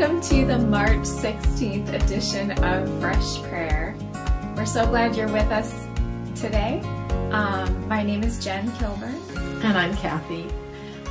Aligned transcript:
Welcome 0.00 0.22
to 0.22 0.46
the 0.46 0.56
March 0.56 1.00
16th 1.00 1.92
edition 1.92 2.52
of 2.64 3.00
Fresh 3.00 3.42
Prayer. 3.42 3.94
We're 4.56 4.64
so 4.64 4.86
glad 4.86 5.14
you're 5.14 5.30
with 5.30 5.50
us 5.52 5.86
today. 6.34 6.80
Um, 7.32 7.86
my 7.86 8.02
name 8.02 8.22
is 8.22 8.42
Jen 8.42 8.72
Kilburn. 8.78 9.14
And 9.62 9.76
I'm 9.76 9.94
Kathy. 9.94 10.46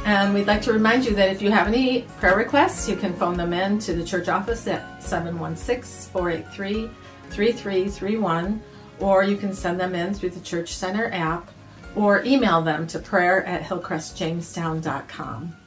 And 0.05 0.33
we'd 0.33 0.47
like 0.47 0.63
to 0.63 0.73
remind 0.73 1.05
you 1.05 1.13
that 1.13 1.29
if 1.29 1.39
you 1.39 1.51
have 1.51 1.67
any 1.67 2.01
prayer 2.17 2.35
requests, 2.35 2.89
you 2.89 2.95
can 2.95 3.13
phone 3.13 3.37
them 3.37 3.53
in 3.53 3.77
to 3.77 3.93
the 3.93 4.03
church 4.03 4.27
office 4.27 4.65
at 4.65 5.03
716 5.03 6.11
483 6.11 6.89
3331, 7.29 8.59
or 8.99 9.23
you 9.23 9.37
can 9.37 9.53
send 9.53 9.79
them 9.79 9.93
in 9.93 10.15
through 10.15 10.31
the 10.31 10.39
Church 10.39 10.73
Center 10.73 11.11
app, 11.13 11.51
or 11.95 12.23
email 12.23 12.63
them 12.63 12.87
to 12.87 12.97
prayer 12.97 13.45
at 13.45 13.61
hillcrestjamestown.com. 13.61 15.58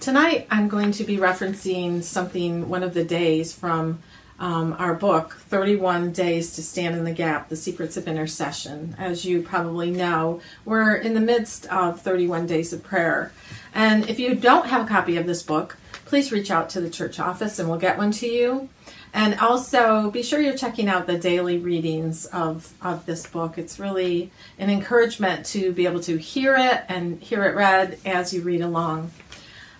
Tonight 0.00 0.46
I'm 0.50 0.68
going 0.68 0.92
to 0.92 1.04
be 1.04 1.16
referencing 1.16 2.02
something, 2.02 2.68
one 2.68 2.82
of 2.82 2.94
the 2.94 3.04
days 3.04 3.54
from 3.54 4.00
um, 4.38 4.74
our 4.78 4.94
book, 4.94 5.34
31 5.48 6.12
Days 6.12 6.56
to 6.56 6.62
Stand 6.62 6.96
in 6.96 7.04
the 7.04 7.12
Gap 7.12 7.48
The 7.48 7.56
Secrets 7.56 7.96
of 7.96 8.06
Intercession. 8.06 8.94
As 8.98 9.24
you 9.24 9.42
probably 9.42 9.90
know, 9.90 10.40
we're 10.64 10.94
in 10.94 11.14
the 11.14 11.20
midst 11.20 11.66
of 11.66 12.00
31 12.00 12.46
days 12.46 12.72
of 12.72 12.82
prayer. 12.82 13.32
And 13.74 14.08
if 14.08 14.18
you 14.18 14.34
don't 14.34 14.66
have 14.66 14.84
a 14.84 14.88
copy 14.88 15.16
of 15.16 15.26
this 15.26 15.42
book, 15.42 15.78
please 16.04 16.32
reach 16.32 16.50
out 16.50 16.68
to 16.70 16.80
the 16.80 16.90
church 16.90 17.18
office 17.18 17.58
and 17.58 17.68
we'll 17.68 17.78
get 17.78 17.96
one 17.96 18.10
to 18.12 18.26
you. 18.26 18.68
And 19.14 19.38
also 19.38 20.10
be 20.10 20.24
sure 20.24 20.40
you're 20.40 20.56
checking 20.56 20.88
out 20.88 21.06
the 21.06 21.16
daily 21.16 21.56
readings 21.56 22.26
of, 22.26 22.74
of 22.82 23.06
this 23.06 23.26
book. 23.26 23.56
It's 23.56 23.78
really 23.78 24.32
an 24.58 24.70
encouragement 24.70 25.46
to 25.46 25.72
be 25.72 25.86
able 25.86 26.00
to 26.00 26.18
hear 26.18 26.56
it 26.56 26.82
and 26.88 27.22
hear 27.22 27.44
it 27.44 27.54
read 27.54 27.98
as 28.04 28.34
you 28.34 28.42
read 28.42 28.60
along. 28.60 29.12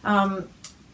Um, 0.04 0.48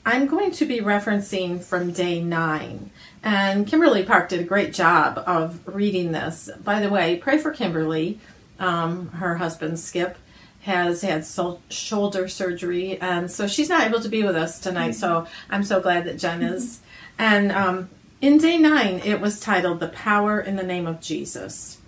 I'm 0.06 0.26
going 0.26 0.50
to 0.52 0.64
be 0.64 0.80
referencing 0.80 1.62
from 1.62 1.92
day 1.92 2.22
nine. 2.22 2.90
And 3.22 3.66
Kimberly 3.66 4.02
Park 4.02 4.30
did 4.30 4.40
a 4.40 4.44
great 4.44 4.72
job 4.72 5.22
of 5.26 5.60
reading 5.66 6.12
this. 6.12 6.48
By 6.64 6.80
the 6.80 6.88
way, 6.88 7.16
pray 7.16 7.36
for 7.36 7.50
Kimberly. 7.50 8.18
Um, 8.58 9.08
her 9.08 9.36
husband, 9.36 9.78
Skip, 9.78 10.16
has 10.62 11.02
had 11.02 11.24
so- 11.24 11.60
shoulder 11.68 12.28
surgery, 12.28 12.98
and 13.00 13.30
so 13.30 13.46
she's 13.46 13.68
not 13.68 13.86
able 13.86 14.00
to 14.00 14.08
be 14.08 14.22
with 14.22 14.36
us 14.36 14.58
tonight. 14.58 14.92
So 14.92 15.26
I'm 15.48 15.64
so 15.64 15.80
glad 15.80 16.04
that 16.04 16.18
Jen 16.18 16.42
is. 16.42 16.80
And 17.18 17.52
um, 17.52 17.90
in 18.20 18.38
day 18.38 18.58
nine, 18.58 19.00
it 19.04 19.20
was 19.20 19.40
titled 19.40 19.80
The 19.80 19.88
Power 19.88 20.40
in 20.40 20.56
the 20.56 20.62
Name 20.62 20.86
of 20.86 21.00
Jesus. 21.00 21.78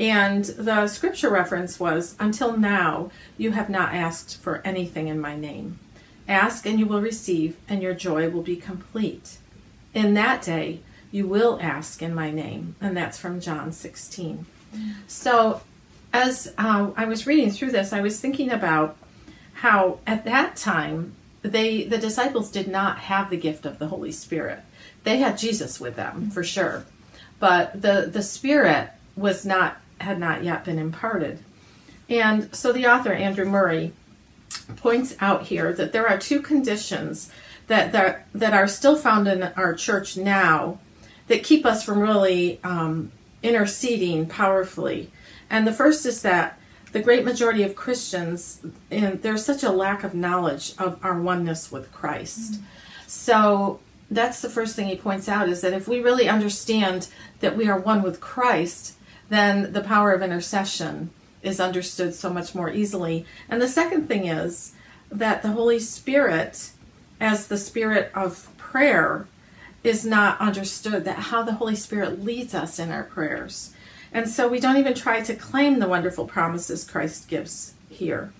And 0.00 0.44
the 0.44 0.88
scripture 0.88 1.30
reference 1.30 1.78
was 1.78 2.16
Until 2.18 2.56
now, 2.56 3.10
you 3.36 3.52
have 3.52 3.70
not 3.70 3.94
asked 3.94 4.40
for 4.40 4.60
anything 4.64 5.08
in 5.08 5.20
my 5.20 5.36
name. 5.36 5.78
Ask 6.28 6.66
and 6.66 6.78
you 6.78 6.86
will 6.86 7.00
receive, 7.00 7.56
and 7.68 7.82
your 7.82 7.94
joy 7.94 8.30
will 8.30 8.42
be 8.42 8.56
complete. 8.56 9.38
In 9.94 10.14
that 10.14 10.42
day, 10.42 10.80
you 11.10 11.26
will 11.26 11.58
ask 11.60 12.02
in 12.02 12.14
my 12.14 12.30
name. 12.30 12.74
And 12.80 12.96
that's 12.96 13.18
from 13.18 13.40
John 13.40 13.72
16. 13.72 14.46
So, 15.06 15.60
as 16.12 16.52
uh, 16.58 16.90
I 16.96 17.04
was 17.04 17.26
reading 17.26 17.50
through 17.50 17.72
this, 17.72 17.92
I 17.92 18.00
was 18.00 18.20
thinking 18.20 18.50
about 18.50 18.96
how 19.54 20.00
at 20.06 20.24
that 20.24 20.56
time, 20.56 21.14
they 21.42 21.84
the 21.84 21.98
disciples 21.98 22.50
did 22.50 22.68
not 22.68 22.98
have 22.98 23.30
the 23.30 23.36
gift 23.36 23.66
of 23.66 23.78
the 23.78 23.88
Holy 23.88 24.12
Spirit. 24.12 24.60
They 25.04 25.18
had 25.18 25.38
Jesus 25.38 25.80
with 25.80 25.96
them 25.96 26.30
for 26.30 26.44
sure, 26.44 26.84
but 27.38 27.82
the 27.82 28.08
the 28.10 28.22
Spirit 28.22 28.90
was 29.16 29.44
not 29.44 29.78
had 30.00 30.18
not 30.18 30.44
yet 30.44 30.64
been 30.64 30.78
imparted. 30.78 31.40
And 32.08 32.54
so 32.54 32.72
the 32.72 32.86
author 32.86 33.12
Andrew 33.12 33.44
Murray 33.44 33.92
points 34.76 35.16
out 35.20 35.44
here 35.44 35.72
that 35.72 35.92
there 35.92 36.08
are 36.08 36.18
two 36.18 36.40
conditions 36.40 37.30
that 37.66 37.92
that, 37.92 38.26
that 38.34 38.54
are 38.54 38.68
still 38.68 38.96
found 38.96 39.28
in 39.28 39.42
our 39.42 39.74
church 39.74 40.16
now 40.16 40.78
that 41.28 41.44
keep 41.44 41.64
us 41.64 41.84
from 41.84 42.00
really 42.00 42.60
um, 42.64 43.12
interceding 43.42 44.26
powerfully. 44.26 45.10
And 45.48 45.66
the 45.66 45.72
first 45.72 46.04
is 46.06 46.22
that 46.22 46.58
the 46.92 47.00
great 47.00 47.24
majority 47.24 47.62
of 47.62 47.74
Christians, 47.74 48.60
and 48.90 49.22
there's 49.22 49.44
such 49.44 49.62
a 49.62 49.70
lack 49.70 50.04
of 50.04 50.14
knowledge 50.14 50.74
of 50.78 50.98
our 51.02 51.20
oneness 51.20 51.72
with 51.72 51.90
Christ. 51.92 52.52
Mm-hmm. 52.52 52.64
So 53.06 53.80
that's 54.10 54.42
the 54.42 54.50
first 54.50 54.76
thing 54.76 54.88
he 54.88 54.96
points 54.96 55.28
out 55.28 55.48
is 55.48 55.62
that 55.62 55.72
if 55.72 55.88
we 55.88 56.00
really 56.00 56.28
understand 56.28 57.08
that 57.40 57.56
we 57.56 57.68
are 57.68 57.78
one 57.78 58.02
with 58.02 58.20
Christ, 58.20 58.94
then 59.30 59.72
the 59.72 59.80
power 59.80 60.12
of 60.12 60.22
intercession 60.22 61.10
is 61.42 61.60
understood 61.60 62.14
so 62.14 62.32
much 62.32 62.54
more 62.54 62.70
easily. 62.70 63.26
And 63.48 63.60
the 63.60 63.68
second 63.68 64.08
thing 64.08 64.26
is 64.26 64.72
that 65.10 65.42
the 65.42 65.52
Holy 65.52 65.78
Spirit, 65.78 66.70
as 67.20 67.46
the 67.46 67.58
spirit 67.58 68.10
of 68.14 68.48
prayer, 68.56 69.26
is 69.84 70.06
not 70.06 70.40
understood, 70.40 71.04
that 71.04 71.18
how 71.18 71.42
the 71.42 71.54
Holy 71.54 71.76
Spirit 71.76 72.22
leads 72.22 72.54
us 72.54 72.78
in 72.78 72.90
our 72.90 73.02
prayers. 73.02 73.74
And 74.12 74.28
so 74.28 74.46
we 74.46 74.60
don't 74.60 74.76
even 74.76 74.94
try 74.94 75.20
to 75.20 75.34
claim 75.34 75.78
the 75.78 75.88
wonderful 75.88 76.26
promises 76.26 76.88
Christ 76.88 77.28
gives 77.28 77.74
here. 77.88 78.32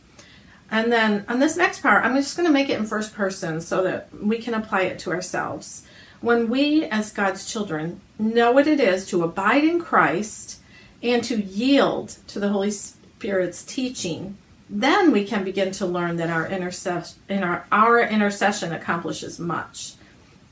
And 0.70 0.92
then 0.92 1.24
on 1.28 1.38
this 1.38 1.56
next 1.56 1.82
part, 1.82 2.04
I'm 2.04 2.16
just 2.16 2.36
going 2.36 2.46
to 2.46 2.52
make 2.52 2.70
it 2.70 2.78
in 2.78 2.86
first 2.86 3.14
person 3.14 3.60
so 3.60 3.82
that 3.82 4.08
we 4.22 4.38
can 4.38 4.54
apply 4.54 4.82
it 4.82 4.98
to 5.00 5.10
ourselves. 5.10 5.84
When 6.20 6.48
we, 6.48 6.84
as 6.84 7.12
God's 7.12 7.50
children, 7.50 8.00
know 8.18 8.52
what 8.52 8.66
it 8.66 8.80
is 8.80 9.06
to 9.08 9.24
abide 9.24 9.64
in 9.64 9.80
Christ 9.80 10.60
and 11.02 11.22
to 11.24 11.42
yield 11.42 12.16
to 12.28 12.38
the 12.38 12.50
Holy 12.50 12.70
Spirit's 12.70 13.64
teaching, 13.64 14.36
then 14.70 15.12
we 15.12 15.24
can 15.24 15.44
begin 15.44 15.72
to 15.72 15.86
learn 15.86 16.16
that 16.16 16.30
our 16.30 16.46
intercession, 16.46 17.18
in 17.28 17.42
our, 17.42 17.66
our 17.70 18.00
intercession 18.00 18.72
accomplishes 18.72 19.38
much. 19.38 19.94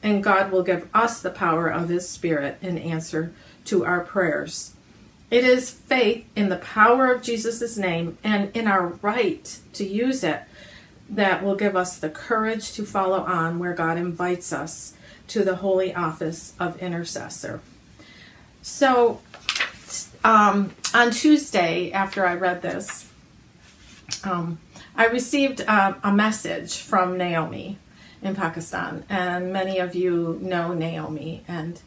And 0.02 0.22
God 0.22 0.50
will 0.50 0.62
give 0.62 0.88
us 0.94 1.20
the 1.20 1.30
power 1.30 1.68
of 1.68 1.88
His 1.88 2.08
Spirit 2.08 2.58
in 2.60 2.78
answer 2.78 3.32
to 3.66 3.84
our 3.84 4.00
prayers. 4.00 4.74
It 5.30 5.44
is 5.44 5.70
faith 5.70 6.26
in 6.34 6.48
the 6.48 6.56
power 6.56 7.12
of 7.12 7.22
Jesus' 7.22 7.78
name 7.78 8.18
and 8.24 8.54
in 8.54 8.66
our 8.66 8.88
right 9.00 9.58
to 9.74 9.86
use 9.86 10.24
it 10.24 10.42
that 11.08 11.42
will 11.42 11.56
give 11.56 11.76
us 11.76 11.98
the 11.98 12.08
courage 12.08 12.72
to 12.72 12.84
follow 12.84 13.20
on 13.20 13.58
where 13.58 13.74
God 13.74 13.96
invites 13.96 14.52
us 14.52 14.94
to 15.28 15.44
the 15.44 15.56
holy 15.56 15.94
office 15.94 16.54
of 16.58 16.80
intercessor. 16.82 17.60
So, 18.62 19.20
um, 20.24 20.72
on 20.94 21.10
Tuesday, 21.10 21.92
after 21.92 22.26
I 22.26 22.34
read 22.34 22.62
this, 22.62 23.08
um, 24.24 24.58
I 24.96 25.06
received 25.06 25.62
uh, 25.66 25.94
a 26.02 26.12
message 26.12 26.78
from 26.78 27.16
Naomi 27.16 27.78
in 28.22 28.34
Pakistan, 28.34 29.04
and 29.08 29.52
many 29.52 29.78
of 29.78 29.94
you 29.94 30.38
know 30.42 30.74
Naomi, 30.74 31.42
and 31.48 31.80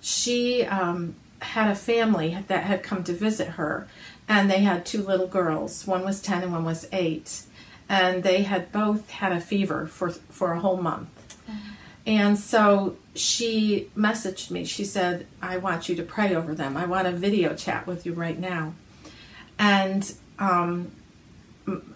she 0.00 0.64
um, 0.64 1.16
had 1.40 1.68
a 1.68 1.74
family 1.74 2.38
that 2.46 2.64
had 2.64 2.82
come 2.82 3.02
to 3.04 3.12
visit 3.12 3.48
her, 3.48 3.88
and 4.28 4.50
they 4.50 4.60
had 4.60 4.86
two 4.86 5.02
little 5.02 5.26
girls. 5.26 5.86
One 5.86 6.04
was 6.04 6.20
10 6.22 6.44
and 6.44 6.52
one 6.52 6.64
was 6.64 6.88
8. 6.92 7.42
And 7.88 8.22
they 8.22 8.44
had 8.44 8.72
both 8.72 9.10
had 9.10 9.32
a 9.32 9.40
fever 9.40 9.86
for, 9.86 10.10
for 10.10 10.52
a 10.52 10.60
whole 10.60 10.78
month. 10.78 11.10
And 12.06 12.38
so 12.38 12.96
she 13.14 13.90
messaged 13.96 14.50
me. 14.50 14.64
She 14.64 14.84
said, 14.84 15.26
I 15.40 15.58
want 15.58 15.88
you 15.88 15.94
to 15.96 16.02
pray 16.02 16.34
over 16.34 16.54
them. 16.54 16.76
I 16.76 16.86
want 16.86 17.06
a 17.06 17.12
video 17.12 17.54
chat 17.54 17.86
with 17.86 18.04
you 18.04 18.12
right 18.12 18.38
now. 18.38 18.74
And 19.58 20.12
um, 20.38 20.90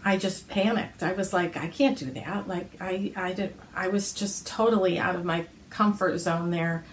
I 0.05 0.17
just 0.17 0.49
panicked. 0.49 1.03
I 1.03 1.13
was 1.13 1.33
like, 1.33 1.57
I 1.57 1.67
can't 1.67 1.99
do 1.99 2.07
that. 2.13 2.47
Like, 2.47 2.71
I, 2.81 3.13
I, 3.17 3.33
did, 3.33 3.55
I 3.75 3.89
was 3.89 4.13
just 4.13 4.47
totally 4.47 4.99
out 4.99 5.17
of 5.17 5.25
my 5.25 5.47
comfort 5.71 6.19
zone 6.19 6.51
there. 6.51 6.85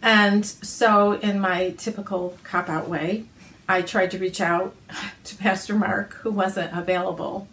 And 0.00 0.44
so, 0.44 1.12
in 1.12 1.40
my 1.40 1.70
typical 1.70 2.36
cop 2.44 2.68
out 2.68 2.88
way, 2.88 3.24
I 3.68 3.82
tried 3.82 4.10
to 4.12 4.18
reach 4.18 4.40
out 4.40 4.76
to 5.24 5.36
Pastor 5.36 5.74
Mark, 5.74 6.14
who 6.14 6.30
wasn't 6.30 6.76
available. 6.76 7.48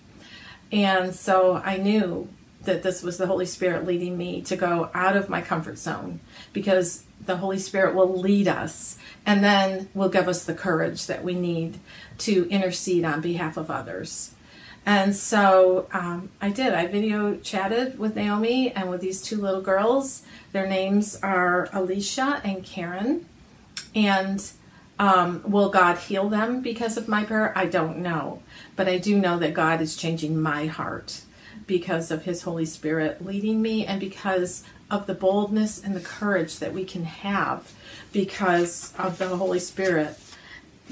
And 0.72 1.14
so 1.14 1.62
I 1.64 1.78
knew 1.78 2.30
that 2.64 2.84
this 2.84 3.02
was 3.02 3.18
the 3.18 3.28
Holy 3.28 3.46
Spirit 3.46 3.86
leading 3.86 4.18
me 4.18 4.42
to 4.44 4.56
go 4.56 4.90
out 4.94 5.16
of 5.16 5.30
my 5.30 5.42
comfort 5.42 5.78
zone 5.78 6.20
because 6.54 7.04
the 7.26 7.38
Holy 7.38 7.58
Spirit 7.60 7.96
will 7.96 8.20
lead 8.20 8.48
us 8.48 8.98
and 9.26 9.44
then 9.44 9.90
will 9.94 10.10
give 10.10 10.28
us 10.28 10.46
the 10.46 10.54
courage 10.54 11.08
that 11.08 11.24
we 11.24 11.34
need 11.34 11.80
to 12.20 12.48
intercede 12.50 13.04
on 13.06 13.22
behalf 13.22 13.58
of 13.58 13.72
others. 13.72 14.34
And 14.86 15.16
so 15.16 15.88
um, 15.92 16.30
I 16.42 16.50
did. 16.50 16.74
I 16.74 16.88
video 16.88 17.36
chatted 17.38 18.00
with 18.00 18.16
Naomi 18.16 18.72
and 18.72 18.90
with 18.90 19.02
these 19.02 19.22
two 19.22 19.40
little 19.40 19.62
girls. 19.62 20.24
Their 20.54 20.68
names 20.68 21.20
are 21.22 21.70
Alicia 21.72 22.42
and 22.44 22.64
Karen. 22.64 23.28
And 23.94 24.44
um, 24.98 25.44
will 25.46 25.70
God 25.70 25.98
heal 25.98 26.30
them 26.30 26.62
because 26.62 26.98
of 26.98 27.08
my 27.08 27.24
prayer? 27.24 27.56
I 27.56 27.66
don't 27.66 28.00
know. 28.00 28.42
But 28.76 28.88
I 28.88 28.98
do 28.98 29.20
know 29.20 29.38
that 29.38 29.54
God 29.54 29.82
is 29.82 29.96
changing 29.96 30.40
my 30.40 30.66
heart 30.66 31.22
because 31.72 32.12
of 32.12 32.26
His 32.26 32.42
Holy 32.42 32.66
Spirit 32.66 33.26
leading 33.26 33.62
me 33.62 33.86
and 33.86 33.98
because 33.98 34.62
of 34.90 35.08
the 35.08 35.14
boldness 35.14 35.82
and 35.82 35.96
the 35.96 36.02
courage 36.02 36.60
that 36.60 36.74
we 36.74 36.84
can 36.84 37.06
have 37.06 37.72
because 38.12 38.94
of 38.98 39.18
the 39.18 39.38
Holy 39.38 39.58
Spirit. 39.58 40.20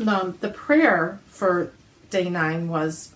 Um, 0.07 0.37
the 0.39 0.47
prayer 0.47 1.19
for 1.27 1.73
day 2.09 2.29
nine 2.29 2.69
was 2.69 3.13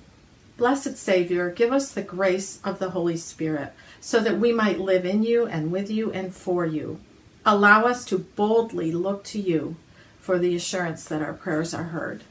Blessed 0.58 0.98
Savior, 0.98 1.50
give 1.52 1.72
us 1.72 1.90
the 1.90 2.02
grace 2.02 2.60
of 2.66 2.80
the 2.80 2.90
Holy 2.90 3.16
Spirit 3.16 3.72
so 4.02 4.20
that 4.20 4.40
we 4.40 4.52
might 4.52 4.78
live 4.78 5.06
in 5.06 5.24
you 5.24 5.46
and 5.46 5.72
with 5.72 5.90
you 5.90 6.12
and 6.12 6.36
for 6.36 6.66
you. 6.66 7.00
Allow 7.46 7.86
us 7.86 8.04
to 8.06 8.20
boldly 8.20 8.92
look 8.92 9.24
to 9.26 9.40
you 9.40 9.78
for 10.20 10.38
the 10.38 10.54
assurance 10.54 11.06
that 11.06 11.22
our 11.22 11.34
prayers 11.34 11.74
are 11.74 11.86
heard. 11.96 12.24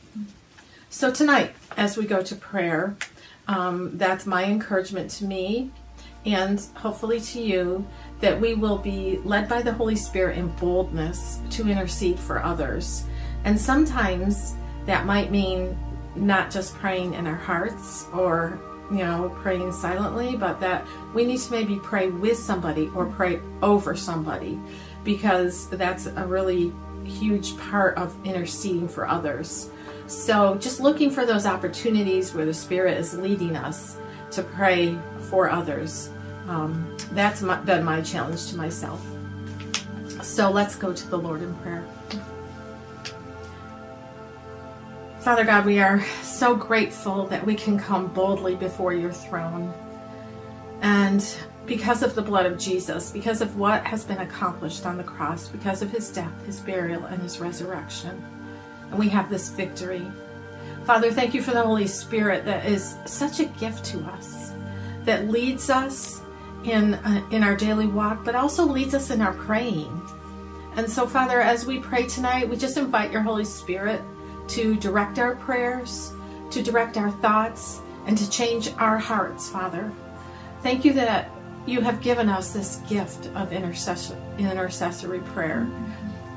So, 0.91 1.11
tonight, 1.11 1.55
as 1.75 1.97
we 1.97 2.05
go 2.05 2.23
to 2.23 2.37
prayer, 2.37 2.97
um, 3.53 3.97
that's 3.99 4.27
my 4.27 4.45
encouragement 4.45 5.11
to 5.11 5.25
me 5.25 5.71
and 6.25 6.65
hopefully 6.75 7.21
to 7.21 7.41
you 7.41 7.87
that 8.21 8.41
we 8.41 8.55
will 8.55 8.79
be 8.79 9.19
led 9.25 9.49
by 9.49 9.61
the 9.61 9.73
Holy 9.73 9.97
Spirit 9.97 10.39
in 10.39 10.49
boldness 10.57 11.41
to 11.51 11.69
intercede 11.69 12.19
for 12.19 12.43
others. 12.43 13.05
And 13.45 13.61
sometimes 13.61 14.55
that 14.87 15.05
might 15.05 15.31
mean 15.31 15.77
not 16.15 16.51
just 16.51 16.75
praying 16.75 17.15
in 17.15 17.27
our 17.27 17.35
hearts 17.35 18.07
or 18.13 18.61
you 18.91 18.99
know 18.99 19.35
praying 19.41 19.73
silently 19.73 20.37
but 20.37 20.61
that 20.61 20.87
we 21.15 21.25
need 21.25 21.39
to 21.39 21.51
maybe 21.51 21.77
pray 21.83 22.09
with 22.09 22.37
somebody 22.37 22.91
or 22.95 23.07
pray 23.07 23.41
over 23.63 23.97
somebody 23.97 24.59
because 25.05 25.71
that's 25.71 26.07
a 26.07 26.27
really 26.27 26.71
huge 27.05 27.57
part 27.57 27.97
of 27.97 28.15
interceding 28.27 28.87
for 28.87 29.09
others 29.09 29.71
so 30.07 30.57
just 30.57 30.81
looking 30.81 31.11
for 31.11 31.25
those 31.25 31.47
opportunities 31.47 32.35
where 32.35 32.45
the 32.45 32.55
spirit 32.55 32.99
is 32.99 33.17
leading 33.19 33.57
us 33.57 33.97
to 34.31 34.43
pray 34.43 34.99
for 35.31 35.51
others 35.51 36.11
um, 36.49 36.97
that's 37.13 37.43
my, 37.43 37.57
been 37.61 37.85
my 37.85 38.01
challenge 38.01 38.49
to 38.51 38.57
myself 38.57 39.05
so 40.23 40.51
let's 40.51 40.77
go 40.77 40.93
to 40.93 41.09
the 41.09 41.19
lord 41.19 41.43
in 41.43 41.55
prayer 41.57 41.85
Father 45.23 45.45
God, 45.45 45.67
we 45.67 45.79
are 45.79 46.05
so 46.23 46.57
grateful 46.57 47.29
that 47.29 47.47
we 47.47 47.55
can 47.55 47.79
come 47.79 48.09
boldly 48.09 48.57
before 48.57 48.93
your 48.93 49.13
throne. 49.13 49.73
And 50.81 51.25
because 51.65 52.03
of 52.03 52.17
the 52.17 52.23
blood 52.23 52.45
of 52.45 52.59
Jesus, 52.59 53.13
because 53.13 53.41
of 53.41 53.57
what 53.57 53.85
has 53.85 54.05
been 54.05 54.19
accomplished 54.19 54.85
on 54.85 54.97
the 54.97 55.05
cross, 55.05 55.47
because 55.49 55.81
of 55.81 55.93
his 55.93 56.11
death, 56.11 56.33
his 56.45 56.59
burial, 56.59 57.05
and 57.05 57.23
his 57.23 57.39
resurrection. 57.39 58.21
And 58.93 58.99
we 58.99 59.09
have 59.09 59.31
this 59.31 59.49
victory. 59.49 60.07
Father, 60.85 61.11
thank 61.11 61.33
you 61.33 61.41
for 61.41 61.53
the 61.53 61.63
Holy 61.63 61.87
Spirit 61.87 62.45
that 62.45 62.67
is 62.67 62.97
such 63.07 63.41
a 63.41 63.47
gift 63.47 63.85
to 63.87 64.01
us, 64.01 64.53
that 65.05 65.29
leads 65.29 65.71
us 65.71 66.21
in, 66.65 66.95
uh, 66.95 67.27
in 67.31 67.43
our 67.43 67.57
daily 67.57 67.87
walk, 67.87 68.23
but 68.23 68.35
also 68.35 68.67
leads 68.67 68.95
us 68.95 69.11
in 69.11 69.23
our 69.23 69.33
praying. 69.33 70.01
And 70.77 70.89
so, 70.91 71.07
Father, 71.07 71.41
as 71.41 71.65
we 71.65 71.79
pray 71.79 72.07
tonight, 72.07 72.49
we 72.49 72.57
just 72.57 72.77
invite 72.77 73.11
your 73.13 73.23
Holy 73.23 73.47
Spirit 73.47 74.03
to 74.49 74.77
direct 74.77 75.19
our 75.19 75.37
prayers, 75.37 76.13
to 76.51 76.63
direct 76.63 76.99
our 76.99 77.11
thoughts, 77.11 77.81
and 78.07 78.19
to 78.19 78.29
change 78.29 78.73
our 78.77 78.99
hearts, 78.99 79.49
Father. 79.49 79.91
Thank 80.63 80.85
you 80.85 80.93
that 80.95 81.31
you 81.65 81.81
have 81.81 82.03
given 82.03 82.29
us 82.29 82.53
this 82.53 82.77
gift 82.89 83.29
of 83.37 83.53
intercessory 83.53 85.21
prayer. 85.21 85.67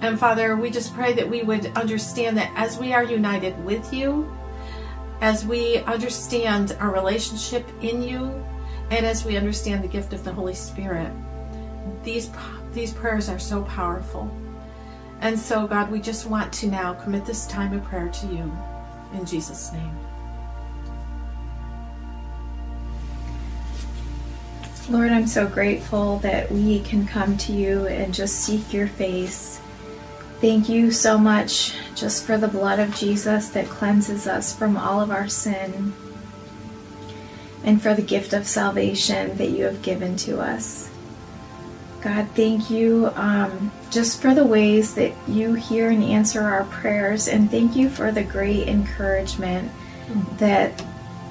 And 0.05 0.19
Father, 0.19 0.55
we 0.55 0.69
just 0.69 0.93
pray 0.93 1.13
that 1.13 1.27
we 1.27 1.41
would 1.41 1.65
understand 1.75 2.37
that 2.37 2.51
as 2.55 2.77
we 2.77 2.93
are 2.93 3.03
united 3.03 3.57
with 3.65 3.91
you, 3.91 4.31
as 5.19 5.43
we 5.47 5.77
understand 5.77 6.77
our 6.79 6.93
relationship 6.93 7.67
in 7.81 8.03
you, 8.03 8.45
and 8.91 9.03
as 9.03 9.25
we 9.25 9.35
understand 9.35 9.83
the 9.83 9.87
gift 9.87 10.13
of 10.13 10.23
the 10.23 10.31
Holy 10.31 10.53
Spirit, 10.53 11.11
these, 12.03 12.29
these 12.71 12.93
prayers 12.93 13.29
are 13.29 13.39
so 13.39 13.63
powerful. 13.63 14.29
And 15.21 15.39
so, 15.39 15.65
God, 15.65 15.89
we 15.89 15.99
just 15.99 16.27
want 16.27 16.53
to 16.53 16.67
now 16.67 16.93
commit 16.93 17.25
this 17.25 17.47
time 17.47 17.73
of 17.73 17.83
prayer 17.85 18.09
to 18.09 18.27
you. 18.27 18.55
In 19.15 19.25
Jesus' 19.25 19.73
name. 19.73 19.97
Lord, 24.87 25.11
I'm 25.11 25.25
so 25.25 25.47
grateful 25.47 26.19
that 26.19 26.51
we 26.51 26.81
can 26.81 27.07
come 27.07 27.37
to 27.37 27.51
you 27.51 27.87
and 27.87 28.13
just 28.13 28.41
seek 28.41 28.71
your 28.71 28.85
face. 28.85 29.61
Thank 30.41 30.69
you 30.69 30.91
so 30.91 31.17
much 31.17 31.73
just 31.95 32.25
for 32.25 32.37
the 32.37 32.47
blood 32.47 32.79
of 32.79 32.95
Jesus 32.95 33.49
that 33.49 33.67
cleanses 33.67 34.27
us 34.27 34.55
from 34.55 34.77
all 34.77 35.01
of 35.01 35.09
our 35.09 35.27
sin 35.27 35.93
and 37.63 37.81
for 37.81 37.93
the 37.93 38.01
gift 38.01 38.33
of 38.33 38.45
salvation 38.45 39.37
that 39.37 39.49
you 39.49 39.63
have 39.63 39.81
given 39.81 40.15
to 40.17 40.39
us. 40.39 40.91
God, 42.01 42.27
thank 42.35 42.69
you 42.69 43.09
um, 43.15 43.71
just 43.89 44.21
for 44.21 44.35
the 44.35 44.45
ways 44.45 44.93
that 44.93 45.13
you 45.27 45.55
hear 45.55 45.89
and 45.89 46.03
answer 46.03 46.41
our 46.41 46.65
prayers, 46.65 47.27
and 47.27 47.49
thank 47.49 47.75
you 47.75 47.89
for 47.89 48.11
the 48.11 48.23
great 48.23 48.67
encouragement 48.67 49.71
that 50.37 50.85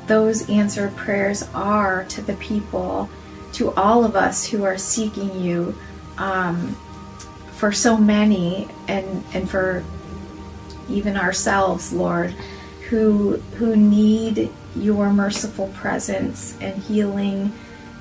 those 0.06 0.48
answered 0.50 0.94
prayers 0.96 1.48
are 1.54 2.04
to 2.06 2.22
the 2.22 2.34
people, 2.34 3.08
to 3.52 3.72
all 3.74 4.04
of 4.04 4.16
us 4.16 4.46
who 4.46 4.64
are 4.64 4.76
seeking 4.76 5.40
you, 5.40 5.74
um, 6.18 6.76
for 7.56 7.72
so 7.72 7.96
many, 7.96 8.68
and 8.88 9.24
and 9.32 9.48
for 9.48 9.84
even 10.88 11.16
ourselves, 11.16 11.92
Lord, 11.92 12.30
who 12.88 13.36
who 13.56 13.76
need 13.76 14.50
your 14.76 15.10
merciful 15.10 15.68
presence 15.68 16.58
and 16.60 16.82
healing 16.82 17.52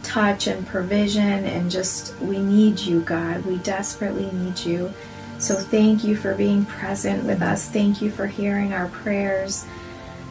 touch 0.02 0.48
and 0.48 0.68
provision 0.68 1.46
and 1.46 1.72
just 1.72 2.18
we 2.20 2.40
need 2.40 2.80
you, 2.80 3.02
God. 3.02 3.46
We 3.46 3.58
desperately 3.58 4.30
need 4.32 4.60
you. 4.60 4.94
So 5.40 5.56
thank 5.56 6.04
you 6.04 6.16
for 6.16 6.36
being 6.36 6.66
present 6.66 7.26
with 7.26 7.42
us. 7.42 7.70
Thank 7.70 8.02
you 8.02 8.12
for 8.12 8.28
hearing 8.28 8.74
our 8.74 8.88
prayers. 8.90 9.66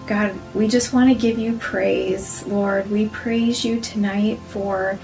God, 0.07 0.35
we 0.55 0.69
just 0.69 0.93
want 0.93 1.11
to 1.11 1.15
give 1.15 1.39
you 1.39 1.57
praise, 1.59 2.45
Lord. 2.47 2.91
We 2.91 3.09
praise 3.09 3.65
you 3.65 3.81
tonight 3.81 4.39
for 4.49 4.99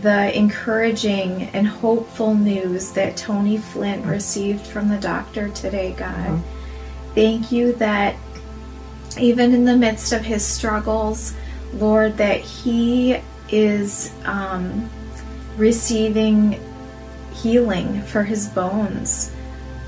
the 0.00 0.36
encouraging 0.36 1.42
and 1.52 1.66
hopeful 1.66 2.34
news 2.34 2.92
that 2.92 3.16
Tony 3.16 3.58
Flint 3.58 4.04
received 4.06 4.66
from 4.66 4.88
the 4.88 4.98
doctor 4.98 5.48
today, 5.50 5.92
God. 5.92 6.14
Mm-hmm. 6.14 7.14
Thank 7.14 7.52
you 7.52 7.74
that 7.74 8.16
even 9.18 9.52
in 9.52 9.64
the 9.64 9.76
midst 9.76 10.12
of 10.12 10.22
his 10.22 10.44
struggles, 10.44 11.34
Lord, 11.74 12.16
that 12.16 12.40
he 12.40 13.18
is 13.50 14.12
um, 14.24 14.88
receiving 15.56 16.58
healing 17.34 18.02
for 18.02 18.22
his 18.22 18.48
bones. 18.48 19.32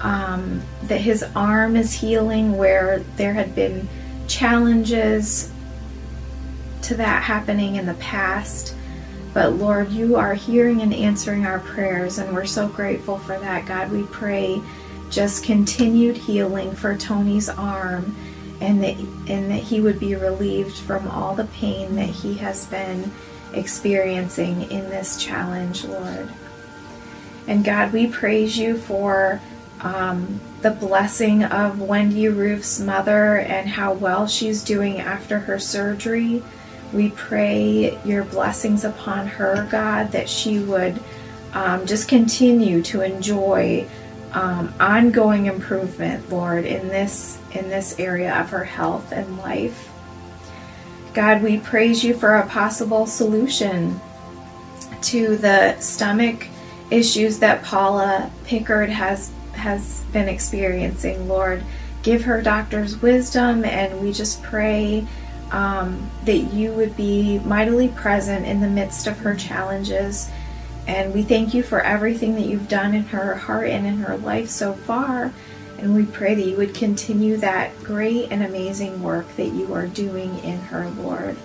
Um, 0.01 0.61
that 0.83 1.01
his 1.01 1.25
arm 1.35 1.77
is 1.77 1.93
healing 1.95 2.59
where 2.59 2.99
there 3.17 3.33
had 3.33 3.55
been 3.55 3.89
challenges 4.29 5.51
to 6.83 6.95
that 6.97 7.23
happening 7.23 7.77
in 7.77 7.87
the 7.87 7.95
past. 7.95 8.75
But 9.35 9.55
Lord, 9.55 9.91
you 9.91 10.15
are 10.17 10.35
hearing 10.35 10.81
and 10.81 10.95
answering 10.95 11.45
our 11.45 11.59
prayers, 11.59 12.19
and 12.19 12.33
we're 12.33 12.47
so 12.47 12.69
grateful 12.69 13.19
for 13.19 13.37
that. 13.37 13.67
God, 13.67 13.91
we 13.91 14.05
pray 14.05 14.63
just 15.11 15.45
continued 15.45 16.17
healing 16.17 16.73
for 16.73 16.97
Tony's 16.97 17.49
arm 17.49 18.17
and 18.61 18.83
that, 18.83 18.97
and 19.29 19.51
that 19.51 19.65
he 19.65 19.81
would 19.81 19.99
be 19.99 20.15
relieved 20.15 20.77
from 20.77 21.09
all 21.09 21.35
the 21.35 21.45
pain 21.45 21.97
that 21.97 22.09
he 22.09 22.35
has 22.35 22.67
been 22.67 23.13
experiencing 23.53 24.71
in 24.71 24.89
this 24.89 25.23
challenge, 25.23 25.85
Lord. 25.85 26.31
And 27.47 27.65
God, 27.65 27.93
we 27.93 28.07
praise 28.07 28.57
you 28.57 28.79
for 28.79 29.41
um, 29.81 30.41
the 30.63 30.71
blessing 30.71 31.45
of 31.45 31.81
Wendy 31.81 32.29
Roof's 32.29 32.81
mother 32.81 33.37
and 33.37 33.69
how 33.69 33.93
well 33.93 34.27
she's 34.27 34.65
doing 34.65 34.99
after 34.99 35.41
her 35.41 35.59
surgery. 35.59 36.43
We 36.95 37.11
pray 37.11 37.99
your 38.05 38.25
blessings 38.25 38.85
upon 38.85 39.27
her, 39.27 39.67
God, 39.69 40.13
that 40.13 40.29
she 40.29 40.61
would 40.61 40.99
um, 41.53 41.87
just 41.87 42.09
continue 42.09 42.83
to 42.83 43.01
enjoy 43.01 43.89
um, 44.33 44.73
ongoing 44.79 45.47
improvement, 45.47 46.31
Lord, 46.31 46.65
in 46.65 46.89
this 46.89 47.39
in 47.53 47.69
this 47.69 47.99
area 47.99 48.41
of 48.41 48.51
her 48.51 48.65
health 48.65 49.13
and 49.13 49.39
life. 49.39 49.91
God, 51.15 51.43
we 51.43 51.59
praise 51.59 52.05
you 52.05 52.15
for 52.15 52.37
a 52.37 52.47
possible 52.47 53.07
solution 53.07 54.01
to 55.03 55.37
the 55.37 55.79
stomach 55.81 56.47
issues 56.91 57.39
that 57.41 57.63
Paula 57.65 58.31
Pickard 58.45 58.89
has 58.89 59.33
has 59.53 60.03
been 60.13 60.29
experiencing. 60.29 61.29
Lord, 61.29 61.63
give 62.03 62.23
her 62.23 62.41
doctor's 62.43 63.01
wisdom, 63.01 63.65
and 63.65 64.01
we 64.01 64.13
just 64.13 64.43
pray 64.43 65.07
um, 65.55 66.11
that 66.25 66.53
you 66.53 66.73
would 66.73 66.97
be 66.97 67.39
mightily 67.39 67.87
present 67.87 68.45
in 68.45 68.61
the 68.61 68.69
midst 68.69 69.07
of 69.07 69.17
her 69.19 69.37
challenges. 69.37 70.29
And 70.89 71.15
we 71.15 71.23
thank 71.23 71.55
you 71.55 71.63
for 71.63 71.81
everything 71.81 72.35
that 72.35 72.47
you've 72.47 72.69
done 72.69 72.93
in 72.93 73.05
her 73.05 73.37
heart 73.37 73.69
and 73.69 73.87
in 73.87 73.99
her 73.99 74.17
life 74.17 74.51
so 74.51 74.73
far. 74.73 75.33
And 75.79 75.95
we 75.95 76.07
pray 76.07 76.35
that 76.35 76.45
you 76.45 76.57
would 76.57 76.75
continue 76.75 77.37
that 77.37 77.71
great 77.85 78.33
and 78.33 78.43
amazing 78.43 79.01
work 79.01 79.29
that 79.37 79.53
you 79.53 79.73
are 79.73 79.87
doing 79.87 80.37
in 80.41 80.59
her, 80.59 80.91
Lord. 80.91 81.37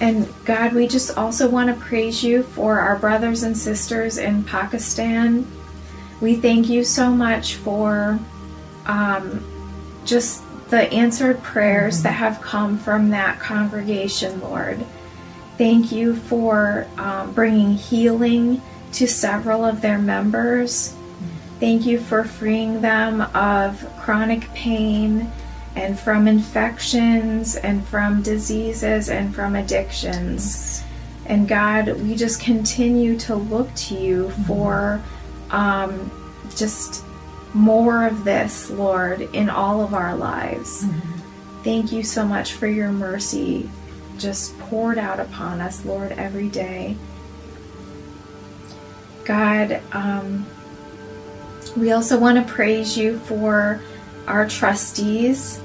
And 0.00 0.26
God, 0.46 0.72
we 0.72 0.88
just 0.88 1.18
also 1.18 1.46
want 1.46 1.68
to 1.68 1.78
praise 1.78 2.24
you 2.24 2.42
for 2.42 2.80
our 2.80 2.96
brothers 2.96 3.42
and 3.42 3.56
sisters 3.56 4.16
in 4.16 4.44
Pakistan. 4.44 5.46
We 6.22 6.36
thank 6.36 6.70
you 6.70 6.84
so 6.84 7.10
much 7.10 7.56
for 7.56 8.18
um, 8.86 9.44
just 10.04 10.42
the 10.70 10.90
answered 10.92 11.42
prayers 11.42 11.96
mm-hmm. 11.96 12.04
that 12.04 12.12
have 12.12 12.40
come 12.40 12.78
from 12.78 13.10
that 13.10 13.38
congregation, 13.38 14.40
Lord. 14.40 14.84
Thank 15.58 15.92
you 15.92 16.16
for 16.16 16.86
um, 16.96 17.32
bringing 17.32 17.74
healing 17.74 18.62
to 18.92 19.06
several 19.06 19.64
of 19.64 19.80
their 19.80 19.98
members. 19.98 20.96
Thank 21.60 21.86
you 21.86 22.00
for 22.00 22.24
freeing 22.24 22.80
them 22.80 23.20
of 23.34 23.86
chronic 23.98 24.52
pain 24.54 25.30
and 25.76 25.98
from 25.98 26.26
infections 26.26 27.56
and 27.56 27.84
from 27.86 28.22
diseases 28.22 29.08
and 29.08 29.34
from 29.34 29.54
addictions. 29.54 30.82
And 31.26 31.46
God, 31.46 31.88
we 32.02 32.16
just 32.16 32.40
continue 32.40 33.18
to 33.20 33.36
look 33.36 33.72
to 33.74 33.94
you 33.94 34.24
mm-hmm. 34.24 34.42
for 34.42 35.02
um, 35.50 36.10
just 36.56 37.04
more 37.54 38.06
of 38.06 38.24
this, 38.24 38.70
Lord, 38.70 39.20
in 39.20 39.50
all 39.50 39.82
of 39.82 39.94
our 39.94 40.16
lives. 40.16 40.84
Mm-hmm. 40.84 41.62
Thank 41.62 41.92
you 41.92 42.02
so 42.02 42.26
much 42.26 42.52
for 42.54 42.66
your 42.66 42.90
mercy 42.90 43.68
just 44.18 44.58
poured 44.60 44.98
out 44.98 45.20
upon 45.20 45.60
us, 45.60 45.84
Lord, 45.84 46.12
every 46.12 46.48
day. 46.48 46.96
God, 49.24 49.80
um, 49.92 50.46
we 51.76 51.92
also 51.92 52.18
want 52.18 52.44
to 52.44 52.52
praise 52.52 52.96
you 52.96 53.18
for 53.20 53.80
our 54.26 54.48
trustees 54.48 55.60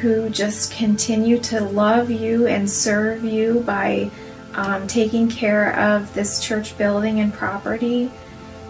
who 0.00 0.28
just 0.30 0.72
continue 0.72 1.38
to 1.38 1.60
love 1.60 2.10
you 2.10 2.46
and 2.46 2.68
serve 2.68 3.24
you 3.24 3.60
by 3.60 4.10
um, 4.54 4.86
taking 4.86 5.28
care 5.28 5.78
of 5.78 6.12
this 6.14 6.40
church 6.40 6.76
building 6.76 7.20
and 7.20 7.32
property. 7.32 8.10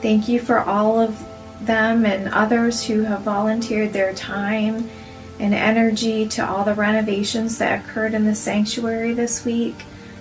Thank 0.00 0.28
you 0.28 0.40
for 0.40 0.60
all 0.60 1.00
of 1.00 1.18
them 1.66 2.04
and 2.04 2.28
others 2.28 2.84
who 2.84 3.02
have 3.02 3.22
volunteered 3.22 3.92
their 3.92 4.12
time 4.14 4.88
and 5.38 5.54
energy 5.54 6.28
to 6.28 6.48
all 6.48 6.64
the 6.64 6.74
renovations 6.74 7.58
that 7.58 7.84
occurred 7.84 8.14
in 8.14 8.24
the 8.24 8.34
sanctuary 8.34 9.12
this 9.12 9.44
week. 9.44 9.74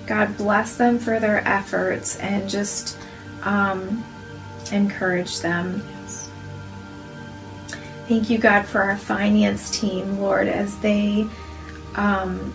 God 0.07 0.35
bless 0.37 0.75
them 0.75 0.99
for 0.99 1.19
their 1.19 1.47
efforts 1.47 2.17
and 2.17 2.49
just 2.49 2.97
um, 3.43 4.03
encourage 4.71 5.39
them. 5.41 5.83
Thank 8.07 8.29
you, 8.29 8.39
God, 8.39 8.65
for 8.65 8.81
our 8.81 8.97
finance 8.97 9.79
team, 9.79 10.19
Lord, 10.19 10.47
as 10.47 10.77
they 10.79 11.27
um, 11.95 12.53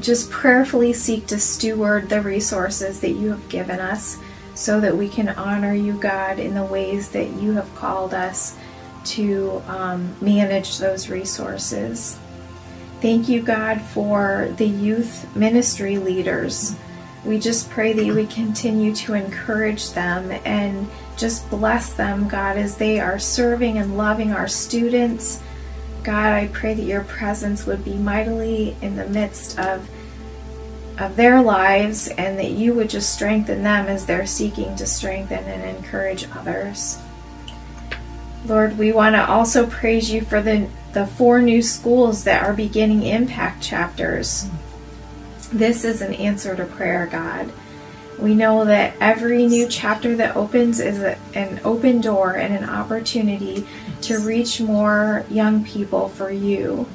just 0.00 0.30
prayerfully 0.30 0.92
seek 0.92 1.26
to 1.28 1.38
steward 1.38 2.08
the 2.08 2.20
resources 2.20 3.00
that 3.00 3.10
you 3.10 3.28
have 3.30 3.48
given 3.48 3.78
us 3.78 4.18
so 4.60 4.78
that 4.78 4.94
we 4.94 5.08
can 5.08 5.30
honor 5.30 5.72
you, 5.72 5.94
God, 5.94 6.38
in 6.38 6.52
the 6.52 6.62
ways 6.62 7.08
that 7.12 7.30
you 7.40 7.52
have 7.52 7.74
called 7.76 8.12
us 8.12 8.58
to 9.02 9.62
um, 9.66 10.14
manage 10.20 10.76
those 10.76 11.08
resources. 11.08 12.18
Thank 13.00 13.26
you, 13.26 13.40
God, 13.40 13.80
for 13.80 14.52
the 14.58 14.68
youth 14.68 15.34
ministry 15.34 15.96
leaders. 15.96 16.76
We 17.24 17.38
just 17.38 17.70
pray 17.70 17.94
that 17.94 18.04
would 18.04 18.28
continue 18.28 18.94
to 18.96 19.14
encourage 19.14 19.92
them 19.92 20.30
and 20.44 20.90
just 21.16 21.48
bless 21.48 21.94
them, 21.94 22.28
God, 22.28 22.58
as 22.58 22.76
they 22.76 23.00
are 23.00 23.18
serving 23.18 23.78
and 23.78 23.96
loving 23.96 24.30
our 24.30 24.46
students. 24.46 25.42
God, 26.04 26.34
I 26.34 26.48
pray 26.48 26.74
that 26.74 26.82
your 26.82 27.04
presence 27.04 27.64
would 27.64 27.82
be 27.82 27.94
mightily 27.94 28.76
in 28.82 28.96
the 28.96 29.08
midst 29.08 29.58
of 29.58 29.88
of 31.00 31.16
their 31.16 31.42
lives 31.42 32.08
and 32.08 32.38
that 32.38 32.50
you 32.50 32.74
would 32.74 32.90
just 32.90 33.14
strengthen 33.14 33.62
them 33.62 33.86
as 33.86 34.04
they're 34.04 34.26
seeking 34.26 34.76
to 34.76 34.86
strengthen 34.86 35.44
and 35.44 35.76
encourage 35.76 36.28
others. 36.36 36.98
Lord, 38.44 38.78
we 38.78 38.92
want 38.92 39.16
to 39.16 39.28
also 39.28 39.66
praise 39.66 40.10
you 40.10 40.20
for 40.20 40.42
the, 40.42 40.68
the 40.92 41.06
four 41.06 41.40
new 41.40 41.62
schools 41.62 42.24
that 42.24 42.42
are 42.42 42.52
beginning 42.52 43.02
impact 43.02 43.62
chapters. 43.62 44.46
This 45.52 45.84
is 45.84 46.02
an 46.02 46.14
answer 46.14 46.54
to 46.54 46.64
prayer, 46.64 47.06
God. 47.06 47.50
We 48.18 48.34
know 48.34 48.66
that 48.66 48.94
every 49.00 49.46
new 49.46 49.66
chapter 49.68 50.14
that 50.16 50.36
opens 50.36 50.80
is 50.80 51.00
a, 51.00 51.18
an 51.34 51.60
open 51.64 52.02
door 52.02 52.36
and 52.36 52.54
an 52.54 52.68
opportunity 52.68 53.66
to 54.02 54.18
reach 54.18 54.60
more 54.60 55.24
young 55.30 55.64
people 55.64 56.10
for 56.10 56.30
you. 56.30 56.86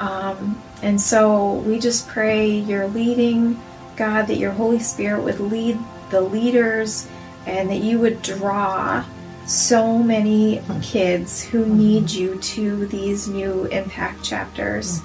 Um, 0.00 0.60
and 0.82 1.00
so 1.00 1.54
we 1.54 1.78
just 1.78 2.08
pray 2.08 2.48
your 2.48 2.88
leading, 2.88 3.60
God, 3.96 4.26
that 4.26 4.38
your 4.38 4.52
Holy 4.52 4.78
Spirit 4.78 5.22
would 5.22 5.40
lead 5.40 5.78
the 6.10 6.20
leaders 6.20 7.08
and 7.46 7.70
that 7.70 7.82
you 7.82 7.98
would 7.98 8.22
draw 8.22 9.04
so 9.46 9.98
many 9.98 10.62
kids 10.82 11.42
who 11.42 11.64
need 11.64 12.10
you 12.10 12.36
to 12.36 12.86
these 12.86 13.28
new 13.28 13.64
impact 13.66 14.22
chapters. 14.22 15.00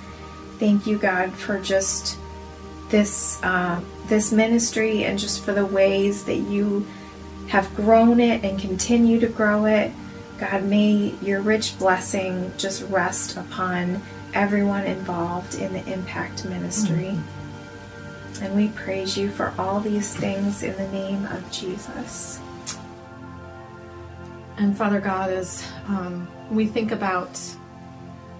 Thank 0.59 0.85
you, 0.85 0.97
God, 0.97 1.31
for 1.31 1.59
just 1.59 2.17
this 2.89 3.41
uh, 3.41 3.81
this 4.07 4.31
ministry 4.31 5.05
and 5.05 5.17
just 5.17 5.43
for 5.43 5.53
the 5.53 5.65
ways 5.65 6.25
that 6.25 6.37
you 6.37 6.85
have 7.47 7.73
grown 7.75 8.19
it 8.19 8.43
and 8.43 8.59
continue 8.59 9.19
to 9.19 9.27
grow 9.27 9.65
it. 9.65 9.91
God, 10.37 10.63
may 10.63 11.15
your 11.21 11.41
rich 11.41 11.77
blessing 11.79 12.51
just 12.57 12.83
rest 12.89 13.37
upon 13.37 14.01
everyone 14.33 14.85
involved 14.85 15.55
in 15.55 15.73
the 15.73 15.85
impact 15.91 16.45
ministry. 16.45 17.11
Mm-hmm. 17.15 18.43
And 18.43 18.55
we 18.55 18.69
praise 18.69 19.17
you 19.17 19.29
for 19.29 19.53
all 19.57 19.79
these 19.79 20.15
things 20.15 20.63
in 20.63 20.75
the 20.75 20.87
name 20.91 21.25
of 21.27 21.49
Jesus. 21.51 22.39
And 24.57 24.77
Father 24.77 24.99
God, 24.99 25.29
as 25.29 25.67
um, 25.87 26.27
we 26.51 26.65
think 26.65 26.91
about 26.91 27.39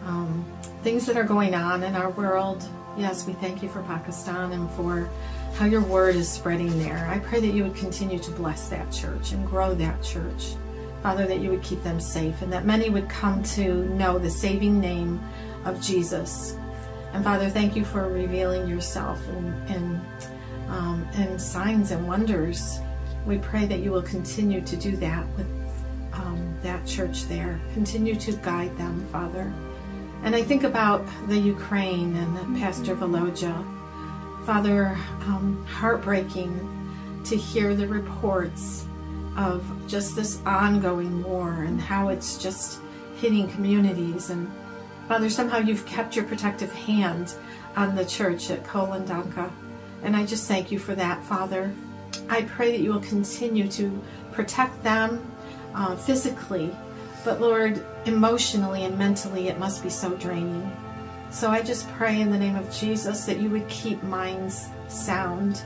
um, 0.06 0.46
things 0.84 1.06
that 1.06 1.16
are 1.16 1.24
going 1.24 1.56
on 1.56 1.84
in 1.84 1.96
our 1.96 2.10
world, 2.10 2.68
yes, 2.98 3.26
we 3.26 3.34
thank 3.34 3.64
you 3.64 3.70
for 3.70 3.82
Pakistan 3.84 4.52
and 4.52 4.70
for 4.72 5.10
how 5.56 5.66
your 5.66 5.82
word 5.82 6.16
is 6.16 6.30
spreading 6.30 6.78
there. 6.80 7.08
I 7.08 7.20
pray 7.20 7.40
that 7.40 7.48
you 7.54 7.64
would 7.64 7.76
continue 7.76 8.20
to 8.20 8.32
bless 8.32 8.70
that 8.70 8.92
church 8.92 9.32
and 9.32 9.46
grow 9.46 9.76
that 9.76 10.02
church. 10.04 10.56
Father, 11.02 11.28
that 11.28 11.40
you 11.40 11.50
would 11.50 11.64
keep 11.64 11.84
them 11.84 12.00
safe 12.00 12.42
and 12.42 12.52
that 12.54 12.66
many 12.66 12.90
would 12.90 13.10
come 13.10 13.44
to 13.44 13.86
know 13.96 14.18
the 14.18 14.30
saving 14.30 14.80
name 14.80 15.20
of 15.66 15.82
Jesus. 15.82 16.58
And 17.14 17.24
Father, 17.24 17.50
thank 17.50 17.76
you 17.76 17.86
for 17.86 18.10
revealing 18.10 18.68
yourself 18.68 19.20
and, 19.30 19.70
and, 19.70 20.02
um, 20.68 21.08
and 21.14 21.40
signs 21.40 21.92
and 21.92 22.08
wonders. 22.08 22.80
We 23.26 23.38
pray 23.38 23.66
that 23.68 23.80
you 23.80 23.92
will 23.92 24.02
continue 24.02 24.62
to 24.62 24.76
do 24.76 24.98
that 24.98 25.26
with 25.38 25.48
um, 26.14 26.56
that 26.64 26.86
church 26.86 27.26
there. 27.26 27.60
Continue 27.74 28.16
to 28.16 28.32
guide 28.34 28.76
them, 28.78 29.06
Father. 29.12 29.52
And 30.24 30.36
I 30.36 30.42
think 30.42 30.64
about 30.64 31.06
the 31.28 31.38
Ukraine 31.38 32.16
and 32.16 32.58
Pastor 32.58 32.96
Volodya. 32.96 33.54
Father, 34.46 34.98
um, 35.22 35.66
heartbreaking 35.70 36.70
to 37.26 37.36
hear 37.36 37.76
the 37.76 37.88
reports 37.88 38.86
of 39.38 39.64
just 39.88 40.16
this 40.16 40.42
ongoing 40.46 41.24
war 41.24 41.64
and 41.64 41.80
how 41.80 42.10
it's 42.10 42.38
just 42.38 42.80
hitting 43.18 43.50
communities. 43.52 44.30
And 44.30 44.52
Father, 45.08 45.30
somehow 45.30 45.58
you've 45.60 45.86
kept 45.86 46.16
your 46.16 46.26
protective 46.26 46.72
hand 46.72 47.36
on 47.76 47.96
the 47.96 48.06
church 48.06 48.50
at 48.50 48.64
Kolendanka. 48.64 49.52
And 50.02 50.16
I 50.16 50.26
just 50.26 50.48
thank 50.48 50.72
you 50.72 50.80
for 50.80 50.96
that, 50.96 51.24
Father. 51.24 51.74
I 52.30 52.44
pray 52.44 52.72
that 52.72 52.82
you 52.82 52.94
will 52.94 53.02
continue 53.02 53.68
to 53.70 54.02
protect 54.32 54.84
them 54.84 55.26
uh, 55.74 55.96
physically, 55.96 56.76
but 57.26 57.42
Lord, 57.42 57.84
emotionally 58.06 58.84
and 58.84 58.98
mentally, 58.98 59.48
it 59.48 59.58
must 59.58 59.84
be 59.84 59.90
so 59.90 60.16
draining. 60.16 60.72
So 61.32 61.50
I 61.50 61.62
just 61.62 61.90
pray 61.94 62.22
in 62.22 62.32
the 62.32 62.38
name 62.38 62.56
of 62.56 62.72
Jesus 62.72 63.26
that 63.26 63.40
you 63.40 63.50
would 63.50 63.68
keep 63.68 64.02
minds 64.04 64.70
sound 64.88 65.64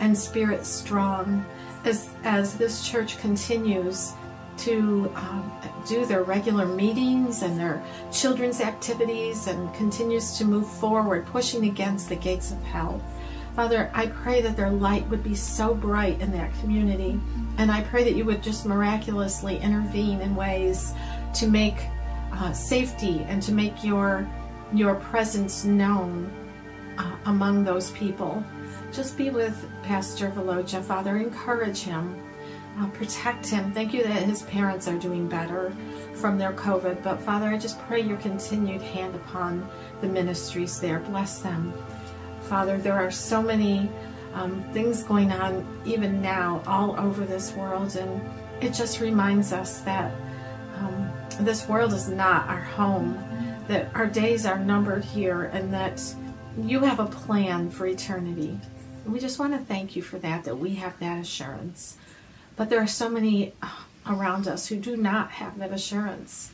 and 0.00 0.16
spirits 0.16 0.68
strong 0.68 1.44
as, 1.84 2.10
as 2.24 2.58
this 2.58 2.86
church 2.86 3.18
continues 3.18 4.12
to 4.58 5.10
um, 5.14 5.52
do 5.86 6.04
their 6.06 6.22
regular 6.22 6.66
meetings 6.66 7.42
and 7.42 7.58
their 7.58 7.82
children's 8.12 8.60
activities 8.60 9.46
and 9.46 9.72
continues 9.74 10.36
to 10.38 10.44
move 10.44 10.66
forward, 10.66 11.26
pushing 11.26 11.66
against 11.66 12.08
the 12.08 12.16
gates 12.16 12.50
of 12.50 12.62
hell. 12.62 13.00
Father, 13.54 13.90
I 13.94 14.08
pray 14.08 14.42
that 14.42 14.56
their 14.56 14.70
light 14.70 15.08
would 15.08 15.22
be 15.22 15.34
so 15.34 15.74
bright 15.74 16.20
in 16.20 16.30
that 16.32 16.52
community. 16.60 17.18
And 17.56 17.72
I 17.72 17.82
pray 17.82 18.04
that 18.04 18.14
you 18.14 18.26
would 18.26 18.42
just 18.42 18.66
miraculously 18.66 19.56
intervene 19.58 20.20
in 20.20 20.36
ways 20.36 20.92
to 21.34 21.46
make 21.46 21.76
uh, 22.32 22.52
safety 22.52 23.24
and 23.28 23.42
to 23.42 23.52
make 23.52 23.82
your, 23.82 24.28
your 24.74 24.96
presence 24.96 25.64
known 25.64 26.30
uh, 26.98 27.16
among 27.24 27.64
those 27.64 27.92
people. 27.92 28.44
Just 28.92 29.16
be 29.16 29.30
with 29.30 29.66
Pastor 29.82 30.28
Volodya, 30.28 30.82
Father. 30.82 31.16
Encourage 31.16 31.80
him. 31.80 32.22
Protect 32.96 33.46
him. 33.46 33.72
Thank 33.72 33.92
you 33.92 34.02
that 34.04 34.22
his 34.22 34.42
parents 34.42 34.88
are 34.88 34.98
doing 34.98 35.28
better 35.28 35.70
from 36.14 36.38
their 36.38 36.52
COVID. 36.54 37.02
But 37.02 37.20
Father, 37.20 37.46
I 37.46 37.58
just 37.58 37.78
pray 37.80 38.00
your 38.00 38.16
continued 38.16 38.80
hand 38.80 39.14
upon 39.14 39.68
the 40.00 40.08
ministries 40.08 40.80
there. 40.80 41.00
Bless 41.00 41.40
them. 41.40 41.74
Father, 42.48 42.78
there 42.78 42.94
are 42.94 43.10
so 43.10 43.42
many 43.42 43.90
um, 44.32 44.62
things 44.72 45.02
going 45.02 45.30
on 45.30 45.66
even 45.84 46.22
now 46.22 46.62
all 46.66 46.98
over 46.98 47.26
this 47.26 47.52
world, 47.52 47.96
and 47.96 48.20
it 48.62 48.72
just 48.72 49.00
reminds 49.00 49.52
us 49.52 49.80
that 49.80 50.14
um, 50.78 51.10
this 51.40 51.68
world 51.68 51.92
is 51.92 52.08
not 52.08 52.48
our 52.48 52.62
home, 52.62 53.22
that 53.68 53.94
our 53.94 54.06
days 54.06 54.46
are 54.46 54.58
numbered 54.58 55.04
here 55.04 55.44
and 55.52 55.72
that 55.74 56.02
you 56.62 56.80
have 56.80 56.98
a 56.98 57.06
plan 57.06 57.68
for 57.68 57.86
eternity. 57.86 58.58
And 59.04 59.12
we 59.12 59.20
just 59.20 59.38
want 59.38 59.52
to 59.52 59.58
thank 59.58 59.96
you 59.96 60.02
for 60.02 60.18
that, 60.20 60.44
that 60.44 60.56
we 60.56 60.76
have 60.76 60.98
that 61.00 61.20
assurance. 61.20 61.98
But 62.56 62.70
there 62.70 62.80
are 62.80 62.86
so 62.86 63.08
many 63.08 63.52
uh, 63.62 63.68
around 64.06 64.48
us 64.48 64.68
who 64.68 64.76
do 64.76 64.96
not 64.96 65.32
have 65.32 65.58
that 65.58 65.72
assurance. 65.72 66.52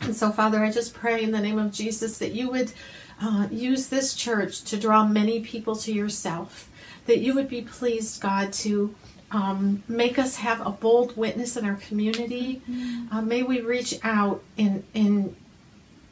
And 0.00 0.14
so, 0.14 0.30
Father, 0.30 0.62
I 0.62 0.70
just 0.70 0.94
pray 0.94 1.22
in 1.22 1.32
the 1.32 1.40
name 1.40 1.58
of 1.58 1.72
Jesus 1.72 2.18
that 2.18 2.32
you 2.32 2.50
would 2.50 2.72
uh, 3.20 3.48
use 3.50 3.88
this 3.88 4.14
church 4.14 4.62
to 4.64 4.76
draw 4.76 5.06
many 5.06 5.40
people 5.40 5.74
to 5.76 5.92
yourself, 5.92 6.70
that 7.06 7.18
you 7.18 7.34
would 7.34 7.48
be 7.48 7.62
pleased, 7.62 8.20
God, 8.20 8.52
to 8.54 8.94
um, 9.32 9.82
make 9.88 10.18
us 10.18 10.36
have 10.36 10.64
a 10.64 10.70
bold 10.70 11.16
witness 11.16 11.56
in 11.56 11.64
our 11.64 11.74
community. 11.74 12.62
Uh, 13.10 13.22
may 13.22 13.42
we 13.42 13.60
reach 13.60 13.98
out 14.02 14.42
in 14.56 14.84
in 14.94 15.34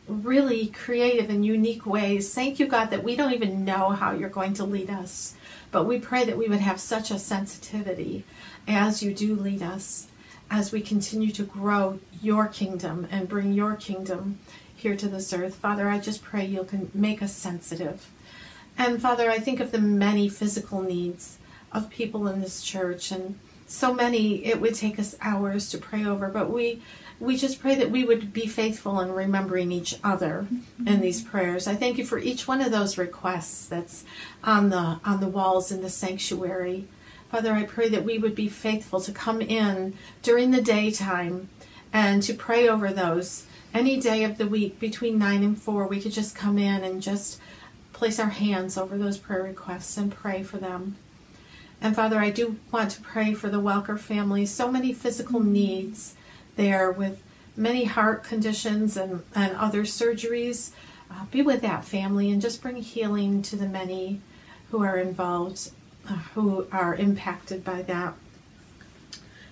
really 0.07 0.67
creative 0.67 1.31
and 1.31 1.47
unique 1.47 1.87
ways. 1.87 2.35
Thank 2.35 2.59
you, 2.59 2.67
God, 2.67 2.91
that 2.91 3.03
we 3.03 3.17
don't 3.17 3.33
even 3.33 3.65
know 3.65 3.91
how 3.91 4.13
you're 4.13 4.29
going 4.29 4.53
to 4.55 4.65
lead 4.65 4.91
us, 4.91 5.35
but 5.71 5.85
we 5.85 5.99
pray 5.99 6.25
that 6.25 6.37
we 6.37 6.49
would 6.49 6.61
have 6.61 6.79
such 6.79 7.11
a 7.11 7.19
sensitivity 7.19 8.25
as 8.67 9.03
you 9.03 9.15
do 9.15 9.35
lead 9.35 9.63
us, 9.63 10.09
as 10.51 10.73
we 10.73 10.81
continue 10.81 11.33
to 11.33 11.43
grow 11.43 12.01
your 12.23 12.47
kingdom 12.47 13.07
and 13.11 13.29
bring 13.29 13.53
your 13.53 13.77
kingdom 13.77 14.39
here 14.75 14.97
to 14.97 15.09
this 15.09 15.33
earth. 15.33 15.55
Father, 15.55 15.89
I 15.89 15.99
just 15.99 16.23
pray 16.23 16.45
you'll 16.45 16.69
make 16.93 17.23
us 17.23 17.35
sensitive. 17.35 18.11
And 18.77 19.01
Father, 19.01 19.31
I 19.31 19.39
think 19.39 19.61
of 19.61 19.73
the 19.73 19.79
many 19.79 20.29
physical 20.29 20.83
needs 20.83 21.39
of 21.73 21.91
people 21.91 22.27
in 22.29 22.41
this 22.41 22.63
church 22.63 23.11
and 23.11 23.39
so 23.67 23.95
many 23.95 24.45
it 24.45 24.61
would 24.61 24.75
take 24.75 24.99
us 24.99 25.17
hours 25.21 25.71
to 25.71 25.79
pray 25.79 26.05
over, 26.05 26.29
but 26.29 26.51
we 26.51 26.83
we 27.21 27.37
just 27.37 27.61
pray 27.61 27.75
that 27.77 27.91
we 27.91 28.05
would 28.05 28.33
be 28.33 28.47
faithful 28.47 29.01
in 29.01 29.13
remembering 29.13 29.73
each 29.73 29.97
other 30.03 30.47
mm-hmm. 30.53 30.89
in 30.89 31.01
these 31.01 31.23
prayers. 31.23 31.67
I 31.67 31.75
thank 31.75 31.97
you 31.97 32.05
for 32.05 32.19
each 32.19 32.47
one 32.47 32.61
of 32.61 32.73
those 32.73 32.99
requests 32.99 33.67
that's 33.67 34.05
on 34.43 34.71
the 34.71 35.01
on 35.05 35.21
the 35.21 35.29
walls 35.29 35.73
in 35.73 35.81
the 35.81 35.91
sanctuary. 35.91 36.87
Father, 37.35 37.55
I 37.55 37.65
pray 37.65 37.89
that 37.89 38.05
we 38.05 38.17
would 38.17 38.37
be 38.37 38.49
faithful 38.49 39.01
to 39.01 39.11
come 39.11 39.41
in 39.41 39.95
during 40.23 40.53
the 40.53 40.63
daytime 40.63 41.49
and 41.93 42.23
to 42.23 42.33
pray 42.33 42.69
over 42.69 42.93
those. 42.93 43.47
Any 43.75 43.99
day 43.99 44.23
of 44.23 44.39
the 44.39 44.47
week 44.47 44.79
between 44.79 45.19
9 45.19 45.43
and 45.43 45.61
4, 45.61 45.89
we 45.89 46.01
could 46.01 46.13
just 46.13 46.37
come 46.37 46.59
in 46.59 46.85
and 46.85 47.03
just 47.03 47.41
place 47.93 48.21
our 48.21 48.29
hands 48.29 48.79
over 48.79 48.97
those 48.97 49.19
prayer 49.19 49.43
requests 49.43 49.97
and 49.97 50.15
pray 50.15 50.45
for 50.45 50.59
them. 50.59 50.95
And 51.81 51.97
Father, 51.97 52.21
I 52.21 52.31
do 52.31 52.61
want 52.71 52.93
to 52.93 53.03
pray 53.03 53.35
for 53.35 53.49
the 53.49 53.61
Welker 53.61 53.99
family. 53.99 54.47
So 54.47 54.71
many 54.71 54.93
physical 54.93 55.41
needs 55.41 56.15
there 56.55 56.93
with 56.93 57.21
many 57.57 57.83
heart 57.87 58.23
conditions 58.23 58.97
and, 58.97 59.25
and 59.35 59.57
other 59.57 59.83
surgeries. 59.83 60.71
Uh, 61.11 61.25
be 61.33 61.43
with 61.43 61.63
that 61.63 61.85
family 61.85 62.31
and 62.31 62.41
just 62.41 62.63
bring 62.63 62.77
healing 62.77 63.43
to 63.43 63.57
the 63.57 63.67
many 63.67 64.21
who 64.71 64.85
are 64.85 64.99
involved, 64.99 65.73
who 66.35 66.67
are 66.73 66.95
impacted 66.95 67.65
by 67.65 67.83
that. 67.83 68.15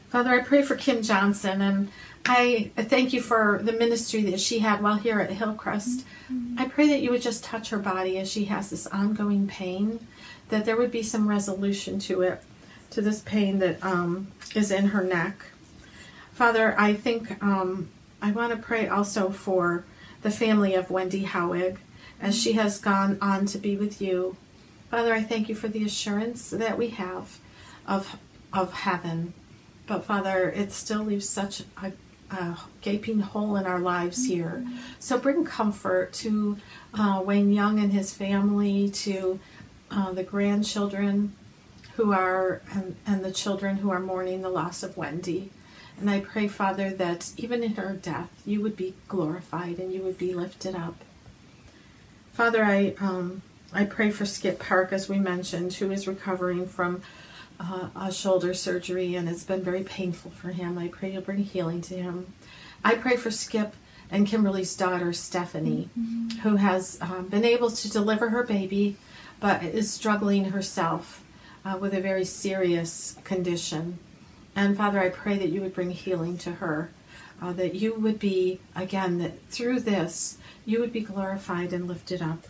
Father, 0.09 0.31
I 0.31 0.41
pray 0.41 0.63
for 0.63 0.77
Kim 0.77 1.03
Johnson 1.03 1.63
and 1.63 1.89
I 2.25 2.71
thank 2.77 3.13
you 3.13 3.21
for 3.21 3.61
the 3.63 3.73
ministry 3.73 4.23
that 4.25 4.41
she 4.41 4.61
had 4.61 4.83
while 4.83 4.97
here 4.97 5.21
at 5.21 5.31
Hillcrest. 5.31 6.05
Mm-hmm. 6.31 6.57
I 6.59 6.69
pray 6.69 6.89
that 6.89 7.01
you 7.01 7.11
would 7.11 7.23
just 7.23 7.43
touch 7.43 7.71
her 7.71 7.79
body 7.79 8.19
as 8.19 8.31
she 8.31 8.45
has 8.45 8.71
this 8.71 8.87
ongoing 8.87 9.49
pain, 9.49 10.07
that 10.51 10.65
there 10.65 10.77
would 10.77 10.93
be 10.93 11.03
some 11.03 11.29
resolution 11.29 11.99
to 12.01 12.23
it, 12.23 12.43
to 12.91 13.01
this 13.01 13.21
pain 13.21 13.59
that 13.59 13.83
um, 13.83 14.29
is 14.55 14.71
in 14.71 14.89
her 14.89 15.03
neck. 15.03 15.47
Father, 16.33 16.79
I 16.79 16.95
think 16.95 17.43
um, 17.43 17.89
I 18.21 18.31
want 18.31 18.53
to 18.53 18.59
pray 18.59 18.87
also 18.87 19.31
for 19.31 19.85
the 20.23 20.31
family 20.31 20.75
of 20.75 20.91
Wendy 20.91 21.25
Howig 21.25 21.79
as 22.21 22.41
she 22.41 22.53
has 22.53 22.79
gone 22.79 23.19
on 23.21 23.47
to 23.47 23.59
be 23.59 23.77
with 23.77 24.01
you. 24.01 24.37
Father, 24.93 25.15
I 25.15 25.23
thank 25.23 25.49
you 25.49 25.55
for 25.55 25.69
the 25.69 25.87
assurance 25.87 26.51
that 26.51 26.77
we 26.77 26.89
have 26.89 27.39
of, 27.89 28.19
of 28.53 28.75
heaven. 28.75 29.33
But 29.87 30.05
Father, 30.05 30.51
it 30.51 30.71
still 30.71 31.03
leaves 31.03 31.27
such 31.27 31.63
a, 31.83 31.93
a 32.31 32.59
gaping 32.83 33.21
hole 33.21 33.57
in 33.57 33.65
our 33.65 33.79
lives 33.79 34.27
here. 34.27 34.67
So 34.99 35.19
bring 35.19 35.47
comfort 35.47 36.13
to 36.17 36.59
uh, 36.93 37.23
Wayne 37.25 37.53
Young 37.53 37.79
and 37.79 37.91
his 37.91 38.13
family, 38.13 38.91
to 38.91 39.41
uh, 39.91 40.13
the 40.13 40.25
grandchildren 40.25 41.37
who 41.95 42.13
are, 42.13 42.61
and, 42.75 42.97
and 43.07 43.25
the 43.25 43.33
children 43.33 43.79
who 43.79 43.89
are 43.89 43.99
mourning 43.99 44.43
the 44.43 44.51
loss 44.51 44.83
of 44.83 44.99
Wendy. 44.99 45.53
And 45.99 46.11
I 46.11 46.21
pray, 46.21 46.49
Father, 46.49 46.91
that 46.91 47.33
even 47.39 47.63
in 47.63 47.77
her 47.77 47.95
death, 47.95 48.43
you 48.45 48.61
would 48.61 48.77
be 48.77 48.93
glorified 49.09 49.79
and 49.79 49.91
you 49.91 50.03
would 50.03 50.19
be 50.19 50.35
lifted 50.35 50.75
up. 50.75 50.97
Father, 52.35 52.63
I 52.63 52.95
um, 53.01 53.41
I 53.75 53.85
pray 53.85 54.11
for 54.11 54.27
Skip 54.27 54.59
Park, 54.59 54.93
as 54.93 55.09
we 55.09 55.19
mentioned, 55.19 55.73
who 55.75 55.91
is 55.91 56.07
recovering 56.07 56.67
from 56.67 57.01
uh, 57.59 57.89
a 57.97 58.13
shoulder 58.13 58.53
surgery, 58.53 59.15
and 59.15 59.29
it's 59.29 59.45
been 59.45 59.63
very 59.63 59.83
painful 59.83 60.31
for 60.31 60.49
him. 60.49 60.77
I 60.77 60.89
pray 60.89 61.13
you'll 61.13 61.23
bring 61.23 61.39
healing 61.39 61.81
to 61.83 61.95
him. 61.95 62.35
I 62.85 62.97
pray 62.97 63.17
for 63.17 63.31
Skip 63.31 63.75
and 64.11 64.27
Kimberly's 64.27 64.77
daughter, 64.77 65.15
Stephanie, 65.15 65.89
mm-hmm. 65.99 66.41
who 66.41 66.57
has 66.57 66.99
um, 67.01 67.29
been 67.29 67.47
able 67.47 67.71
to 67.71 67.91
deliver 67.91 68.29
her 68.29 68.43
baby, 68.43 68.97
but 69.41 69.63
is 69.63 69.91
struggling 69.91 70.47
herself 70.47 71.25
uh, 71.65 71.79
with 71.81 71.95
a 71.95 72.01
very 72.01 72.27
serious 72.27 73.17
condition. 73.25 73.99
And 74.55 74.77
Father, 74.77 75.01
I 75.01 75.09
pray 75.09 75.39
that 75.39 75.49
you 75.49 75.63
would 75.63 75.75
bring 75.75 75.93
healing 75.93 76.37
to 76.39 76.53
her, 76.53 76.91
uh, 77.41 77.55
that 77.55 77.75
you 77.75 77.95
would 77.95 78.19
be, 78.19 78.61
again, 78.77 79.17
that 79.19 79.47
through 79.49 79.81
this, 79.81 80.37
you 80.67 80.79
would 80.81 80.93
be 80.93 81.01
glorified 81.01 81.73
and 81.73 81.89
lifted 81.89 82.21
up. 82.21 82.45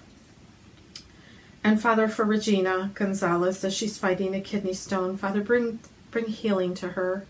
And 1.64 1.80
Father, 1.80 2.08
for 2.08 2.24
Regina 2.24 2.90
Gonzalez, 2.94 3.64
as 3.64 3.74
she's 3.74 3.98
fighting 3.98 4.34
a 4.34 4.40
kidney 4.40 4.74
stone, 4.74 5.16
Father, 5.16 5.40
bring, 5.40 5.78
bring 6.10 6.26
healing 6.26 6.74
to 6.74 6.88
her. 6.90 7.24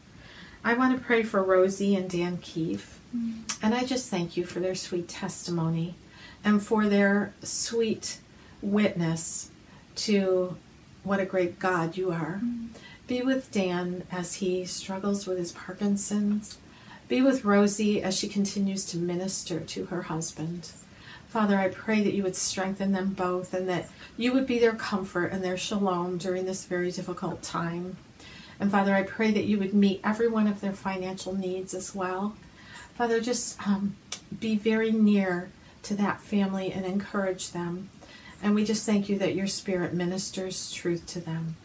I 0.64 0.74
want 0.74 0.96
to 0.96 1.04
pray 1.04 1.22
for 1.22 1.42
Rosie 1.42 1.94
and 1.94 2.08
Dan 2.08 2.38
Keefe. 2.38 3.00
Mm. 3.14 3.58
And 3.62 3.74
I 3.74 3.84
just 3.84 4.08
thank 4.08 4.36
you 4.36 4.44
for 4.44 4.60
their 4.60 4.74
sweet 4.74 5.08
testimony 5.08 5.96
and 6.44 6.62
for 6.62 6.88
their 6.88 7.34
sweet 7.42 8.18
witness 8.62 9.50
to 9.96 10.56
what 11.04 11.20
a 11.20 11.26
great 11.26 11.58
God 11.58 11.96
you 11.96 12.10
are. 12.10 12.40
Mm. 12.42 12.68
Be 13.06 13.20
with 13.20 13.50
Dan 13.50 14.04
as 14.10 14.34
he 14.34 14.64
struggles 14.64 15.26
with 15.26 15.36
his 15.36 15.52
Parkinson's. 15.52 16.58
Be 17.08 17.20
with 17.20 17.44
Rosie 17.44 18.02
as 18.02 18.16
she 18.16 18.28
continues 18.28 18.86
to 18.86 18.96
minister 18.96 19.60
to 19.60 19.86
her 19.86 20.02
husband. 20.02 20.70
Father, 21.32 21.56
I 21.56 21.68
pray 21.68 22.02
that 22.02 22.12
you 22.12 22.24
would 22.24 22.36
strengthen 22.36 22.92
them 22.92 23.14
both 23.14 23.54
and 23.54 23.66
that 23.66 23.88
you 24.18 24.34
would 24.34 24.46
be 24.46 24.58
their 24.58 24.74
comfort 24.74 25.32
and 25.32 25.42
their 25.42 25.56
shalom 25.56 26.18
during 26.18 26.44
this 26.44 26.66
very 26.66 26.90
difficult 26.90 27.42
time. 27.42 27.96
And 28.60 28.70
Father, 28.70 28.94
I 28.94 29.02
pray 29.02 29.30
that 29.30 29.46
you 29.46 29.58
would 29.58 29.72
meet 29.72 30.02
every 30.04 30.28
one 30.28 30.46
of 30.46 30.60
their 30.60 30.74
financial 30.74 31.34
needs 31.34 31.72
as 31.72 31.94
well. 31.94 32.36
Father, 32.92 33.18
just 33.18 33.66
um, 33.66 33.96
be 34.40 34.56
very 34.56 34.92
near 34.92 35.50
to 35.84 35.94
that 35.94 36.20
family 36.20 36.70
and 36.70 36.84
encourage 36.84 37.52
them. 37.52 37.88
And 38.42 38.54
we 38.54 38.66
just 38.66 38.84
thank 38.84 39.08
you 39.08 39.18
that 39.18 39.34
your 39.34 39.46
spirit 39.46 39.94
ministers 39.94 40.70
truth 40.70 41.06
to 41.06 41.20
them 41.22 41.56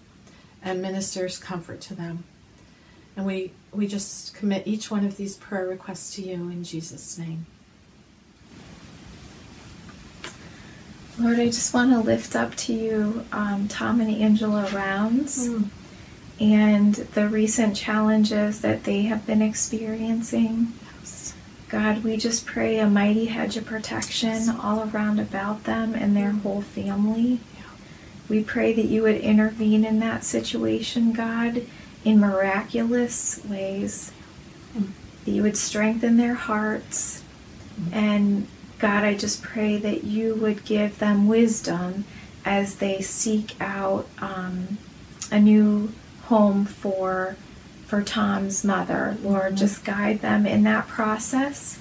and 0.64 0.82
ministers 0.82 1.38
comfort 1.38 1.82
to 1.82 1.94
them. 1.94 2.24
And 3.18 3.26
we, 3.26 3.52
we 3.74 3.86
just 3.86 4.34
commit 4.34 4.66
each 4.66 4.90
one 4.90 5.06
of 5.06 5.18
these 5.18 5.36
prayer 5.36 5.68
requests 5.68 6.16
to 6.16 6.22
you 6.22 6.36
in 6.36 6.64
Jesus' 6.64 7.18
name. 7.18 7.48
Lord, 11.20 11.40
I 11.40 11.48
just 11.48 11.74
want 11.74 11.92
to 11.92 12.00
lift 12.00 12.36
up 12.36 12.56
to 12.56 12.74
you 12.74 13.26
um, 13.32 13.68
Tom 13.68 14.00
and 14.02 14.16
Angela 14.16 14.70
Rounds 14.72 15.50
mm. 15.50 15.68
and 16.40 16.94
the 16.94 17.28
recent 17.28 17.76
challenges 17.76 18.62
that 18.62 18.84
they 18.84 19.04
have 19.04 19.26
been 19.26 19.42
experiencing. 19.42 20.74
God, 21.70 22.04
we 22.04 22.18
just 22.18 22.46
pray 22.46 22.78
a 22.78 22.88
mighty 22.88 23.26
hedge 23.26 23.58
of 23.58 23.66
protection 23.66 24.50
all 24.50 24.88
around 24.90 25.20
about 25.20 25.64
them 25.64 25.96
and 25.96 26.16
their 26.16 26.32
whole 26.32 26.62
family. 26.62 27.40
We 28.30 28.44
pray 28.44 28.72
that 28.74 28.86
you 28.86 29.02
would 29.02 29.18
intervene 29.18 29.84
in 29.84 30.00
that 30.00 30.24
situation, 30.24 31.14
God, 31.14 31.64
in 32.06 32.20
miraculous 32.20 33.44
ways. 33.44 34.12
That 35.26 35.32
you 35.32 35.42
would 35.42 35.58
strengthen 35.58 36.18
their 36.18 36.36
hearts. 36.36 37.24
And 37.92 38.48
God, 38.80 39.04
I 39.04 39.16
just 39.16 39.42
pray 39.42 39.78
that 39.78 40.04
you 40.04 40.36
would 40.36 40.66
give 40.66 41.00
them 41.00 41.28
wisdom 41.28 42.06
as 42.46 42.76
they 42.76 43.02
seek 43.02 43.60
out 43.60 44.08
um, 44.20 44.78
a 45.32 45.40
new 45.40 45.92
home 46.24 46.66
for 46.66 47.36
for 47.86 48.04
Tom's 48.04 48.66
mother. 48.66 49.18
Lord, 49.24 49.54
mm-hmm. 49.54 49.56
just 49.56 49.86
guide 49.86 50.20
them 50.20 50.46
in 50.46 50.64
that 50.64 50.88
process 50.88 51.80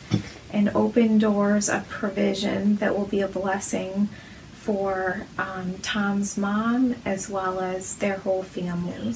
and 0.53 0.69
open 0.69 1.19
doors 1.19 1.69
of 1.69 1.89
provision 1.89 2.77
that 2.77 2.97
will 2.97 3.07
be 3.07 3.21
a 3.21 3.29
blessing 3.29 4.09
for 4.53 5.27
um, 5.37 5.75
Tom's 5.83 6.39
mom 6.39 6.95
as 7.05 7.29
well 7.29 7.61
as 7.61 7.97
their 7.97 8.19
whole 8.19 8.45
family. 8.45 9.15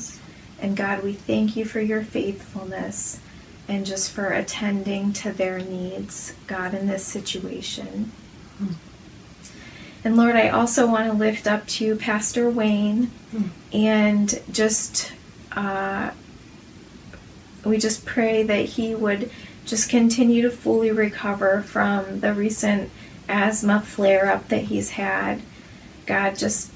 And 0.61 0.77
God, 0.77 1.03
we 1.03 1.13
thank 1.13 1.57
you 1.57 1.65
for 1.65 1.81
your 1.81 2.03
faithfulness 2.03 3.21
and 3.71 3.87
just 3.87 4.11
for 4.11 4.31
attending 4.31 5.13
to 5.13 5.31
their 5.33 5.61
needs, 5.61 6.35
God, 6.49 6.75
in 6.75 6.89
this 6.89 7.05
situation. 7.05 8.11
And 10.05 10.17
Lord, 10.17 10.35
I 10.35 10.49
also 10.49 10.87
want 10.89 11.11
to 11.11 11.17
lift 11.17 11.47
up 11.47 11.67
to 11.69 11.95
Pastor 11.95 12.51
Wayne 12.51 13.13
and 13.73 14.43
just, 14.51 15.13
uh, 15.53 16.11
we 17.65 17.79
just 17.79 18.05
pray 18.05 18.43
that 18.43 18.65
he 18.71 18.95
would 18.95 19.31
just 19.65 19.89
continue 19.89 20.43
to 20.43 20.51
fully 20.51 20.91
recover 20.91 21.63
from 21.63 22.21
the 22.21 22.35
recent 22.35 22.91
asthma 23.29 23.81
flare 23.81 24.33
up 24.33 24.49
that 24.49 24.65
he's 24.65 24.91
had. 24.91 25.43
God, 26.07 26.37
just 26.37 26.73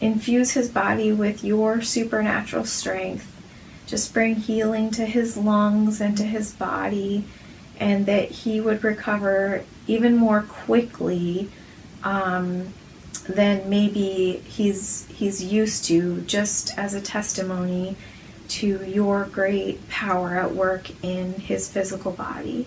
infuse 0.00 0.52
his 0.52 0.68
body 0.68 1.12
with 1.12 1.44
your 1.44 1.80
supernatural 1.80 2.64
strength. 2.64 3.33
Just 3.86 4.14
bring 4.14 4.36
healing 4.36 4.90
to 4.92 5.04
his 5.06 5.36
lungs 5.36 6.00
and 6.00 6.16
to 6.16 6.24
his 6.24 6.52
body, 6.52 7.24
and 7.78 8.06
that 8.06 8.30
he 8.30 8.60
would 8.60 8.82
recover 8.82 9.64
even 9.86 10.16
more 10.16 10.42
quickly 10.42 11.50
um, 12.02 12.72
than 13.28 13.68
maybe 13.68 14.42
he's 14.46 15.06
he's 15.06 15.42
used 15.42 15.84
to. 15.86 16.22
Just 16.22 16.76
as 16.78 16.94
a 16.94 17.00
testimony 17.00 17.96
to 18.48 18.84
your 18.84 19.24
great 19.24 19.88
power 19.88 20.36
at 20.36 20.54
work 20.54 20.90
in 21.02 21.34
his 21.34 21.68
physical 21.70 22.12
body, 22.12 22.66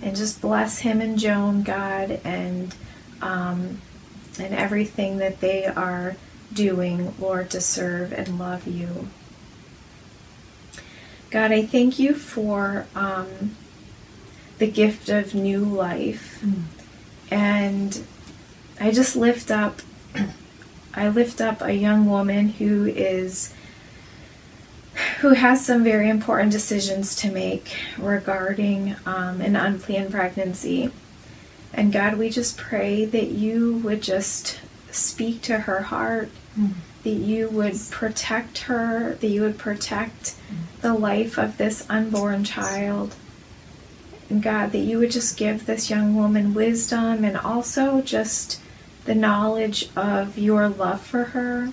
and 0.00 0.16
just 0.16 0.40
bless 0.40 0.78
him 0.80 1.00
and 1.00 1.18
Joan, 1.18 1.62
God, 1.62 2.20
and 2.24 2.74
um, 3.20 3.80
and 4.38 4.54
everything 4.54 5.18
that 5.18 5.40
they 5.40 5.66
are 5.66 6.16
doing, 6.52 7.14
Lord, 7.18 7.50
to 7.50 7.60
serve 7.60 8.12
and 8.12 8.38
love 8.38 8.66
you. 8.66 9.08
God, 11.30 11.52
I 11.52 11.66
thank 11.66 11.98
you 11.98 12.14
for 12.14 12.86
um, 12.94 13.56
the 14.58 14.66
gift 14.66 15.08
of 15.08 15.34
new 15.34 15.60
life. 15.60 16.40
Mm. 16.42 16.62
And 17.30 18.02
I 18.80 18.90
just 18.90 19.14
lift 19.14 19.50
up, 19.50 19.80
I 20.94 21.08
lift 21.08 21.40
up 21.40 21.60
a 21.60 21.72
young 21.72 22.08
woman 22.08 22.48
who 22.50 22.86
is, 22.86 23.52
who 25.20 25.34
has 25.34 25.64
some 25.64 25.84
very 25.84 26.08
important 26.08 26.50
decisions 26.50 27.14
to 27.16 27.30
make 27.30 27.76
regarding 27.98 28.96
um, 29.04 29.40
an 29.40 29.54
unplanned 29.54 30.10
pregnancy. 30.10 30.90
And 31.74 31.92
God, 31.92 32.16
we 32.16 32.30
just 32.30 32.56
pray 32.56 33.04
that 33.04 33.28
you 33.28 33.76
would 33.78 34.02
just 34.02 34.60
speak 34.90 35.42
to 35.42 35.60
her 35.60 35.82
heart, 35.82 36.30
mm. 36.58 36.72
That 37.04 37.10
you 37.10 37.48
would 37.48 37.76
protect 37.90 38.58
her, 38.58 39.14
that 39.20 39.26
you 39.26 39.42
would 39.42 39.58
protect 39.58 40.34
the 40.80 40.94
life 40.94 41.38
of 41.38 41.56
this 41.56 41.88
unborn 41.88 42.44
child. 42.44 43.14
And 44.28 44.42
God, 44.42 44.72
that 44.72 44.78
you 44.78 44.98
would 44.98 45.10
just 45.10 45.36
give 45.36 45.66
this 45.66 45.88
young 45.88 46.14
woman 46.14 46.54
wisdom 46.54 47.24
and 47.24 47.36
also 47.36 48.02
just 48.02 48.60
the 49.04 49.14
knowledge 49.14 49.88
of 49.96 50.36
your 50.36 50.68
love 50.68 51.00
for 51.00 51.24
her 51.24 51.72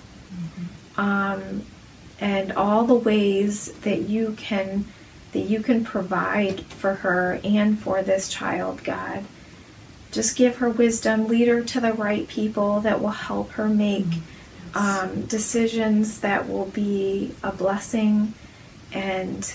um, 0.96 1.66
and 2.18 2.52
all 2.52 2.84
the 2.84 2.94
ways 2.94 3.72
that 3.82 4.08
you 4.08 4.34
can 4.38 4.86
that 5.32 5.40
you 5.40 5.60
can 5.60 5.84
provide 5.84 6.60
for 6.62 6.94
her 6.94 7.38
and 7.44 7.78
for 7.78 8.02
this 8.02 8.30
child 8.30 8.82
god 8.82 9.22
just 10.16 10.34
give 10.34 10.56
her 10.56 10.70
wisdom, 10.70 11.28
lead 11.28 11.46
her 11.46 11.62
to 11.62 11.78
the 11.78 11.92
right 11.92 12.26
people 12.26 12.80
that 12.80 13.02
will 13.02 13.10
help 13.10 13.50
her 13.52 13.68
make 13.68 14.06
mm-hmm. 14.06 14.20
Um, 14.76 15.22
decisions 15.22 16.20
that 16.20 16.48
will 16.48 16.66
be 16.66 17.34
a 17.42 17.50
blessing. 17.50 18.34
And 18.92 19.50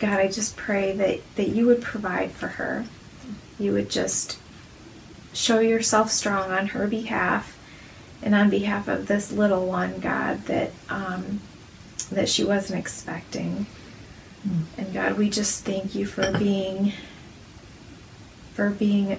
God, 0.00 0.18
I 0.18 0.28
just 0.28 0.56
pray 0.56 0.92
that, 0.92 1.20
that 1.36 1.48
you 1.48 1.66
would 1.66 1.82
provide 1.82 2.32
for 2.32 2.48
her. 2.48 2.86
You 3.58 3.72
would 3.72 3.90
just 3.90 4.38
show 5.34 5.60
yourself 5.60 6.10
strong 6.10 6.50
on 6.50 6.68
her 6.68 6.86
behalf 6.86 7.58
and 8.22 8.34
on 8.34 8.48
behalf 8.48 8.88
of 8.88 9.06
this 9.06 9.30
little 9.30 9.66
one, 9.66 10.00
God, 10.00 10.46
that 10.46 10.72
um, 10.88 11.40
that 12.10 12.28
she 12.28 12.42
wasn't 12.42 12.80
expecting. 12.80 13.66
Mm. 14.48 14.62
And 14.78 14.94
God, 14.94 15.18
we 15.18 15.28
just 15.28 15.64
thank 15.64 15.94
you 15.94 16.06
for 16.06 16.32
being 16.38 16.94
for 18.54 18.70
being 18.70 19.18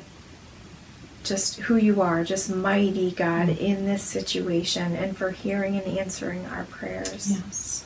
just 1.26 1.60
who 1.62 1.76
you 1.76 2.02
are, 2.02 2.24
just 2.24 2.50
mighty 2.50 3.12
God 3.12 3.48
mm. 3.48 3.58
in 3.58 3.86
this 3.86 4.04
situation, 4.04 4.96
and 4.96 5.18
for 5.18 5.32
hearing 5.32 5.76
and 5.76 5.98
answering 5.98 6.46
our 6.46 6.64
prayers. 6.66 7.32
Yes. 7.32 7.86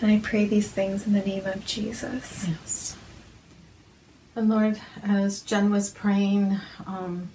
And 0.00 0.10
I 0.10 0.18
pray 0.18 0.46
these 0.46 0.70
things 0.70 1.06
in 1.06 1.12
the 1.12 1.20
name 1.20 1.46
of 1.46 1.64
Jesus. 1.64 2.46
Yes. 2.48 2.96
And 4.34 4.48
Lord, 4.48 4.80
as 5.02 5.42
Jen 5.42 5.70
was 5.70 5.90
praying 5.90 6.58
um, 6.86 7.30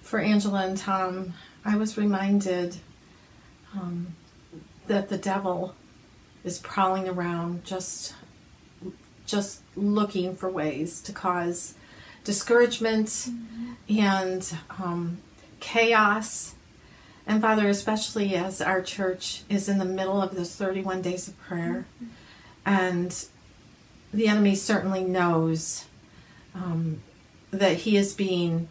for 0.00 0.20
Angela 0.20 0.64
and 0.64 0.76
Tom, 0.76 1.34
I 1.64 1.76
was 1.76 1.98
reminded 1.98 2.76
um, 3.74 4.14
that 4.86 5.08
the 5.08 5.18
devil 5.18 5.74
is 6.44 6.58
prowling 6.60 7.08
around 7.08 7.64
just 7.64 8.14
just 9.26 9.60
looking 9.76 10.34
for 10.34 10.48
ways 10.48 11.02
to 11.02 11.12
cause 11.12 11.74
discouragement 12.24 13.06
mm-hmm. 13.06 13.98
and 13.98 14.54
um, 14.78 15.18
chaos. 15.60 16.54
And 17.26 17.42
Father, 17.42 17.68
especially 17.68 18.34
as 18.34 18.60
our 18.62 18.80
church 18.80 19.42
is 19.48 19.68
in 19.68 19.78
the 19.78 19.84
middle 19.84 20.22
of 20.22 20.34
this 20.34 20.54
31 20.56 21.02
days 21.02 21.28
of 21.28 21.38
prayer, 21.40 21.86
mm-hmm. 21.96 22.12
and 22.64 23.26
the 24.12 24.28
enemy 24.28 24.54
certainly 24.54 25.04
knows 25.04 25.84
um, 26.54 27.00
that 27.50 27.78
he 27.78 27.96
is 27.96 28.14
being 28.14 28.68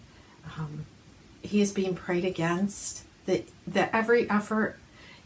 um, 0.57 0.86
he 1.41 1.62
is 1.62 1.71
being 1.71 1.95
prayed 1.95 2.25
against. 2.25 3.03
That 3.25 3.47
that 3.67 3.89
every 3.93 4.29
effort 4.29 4.79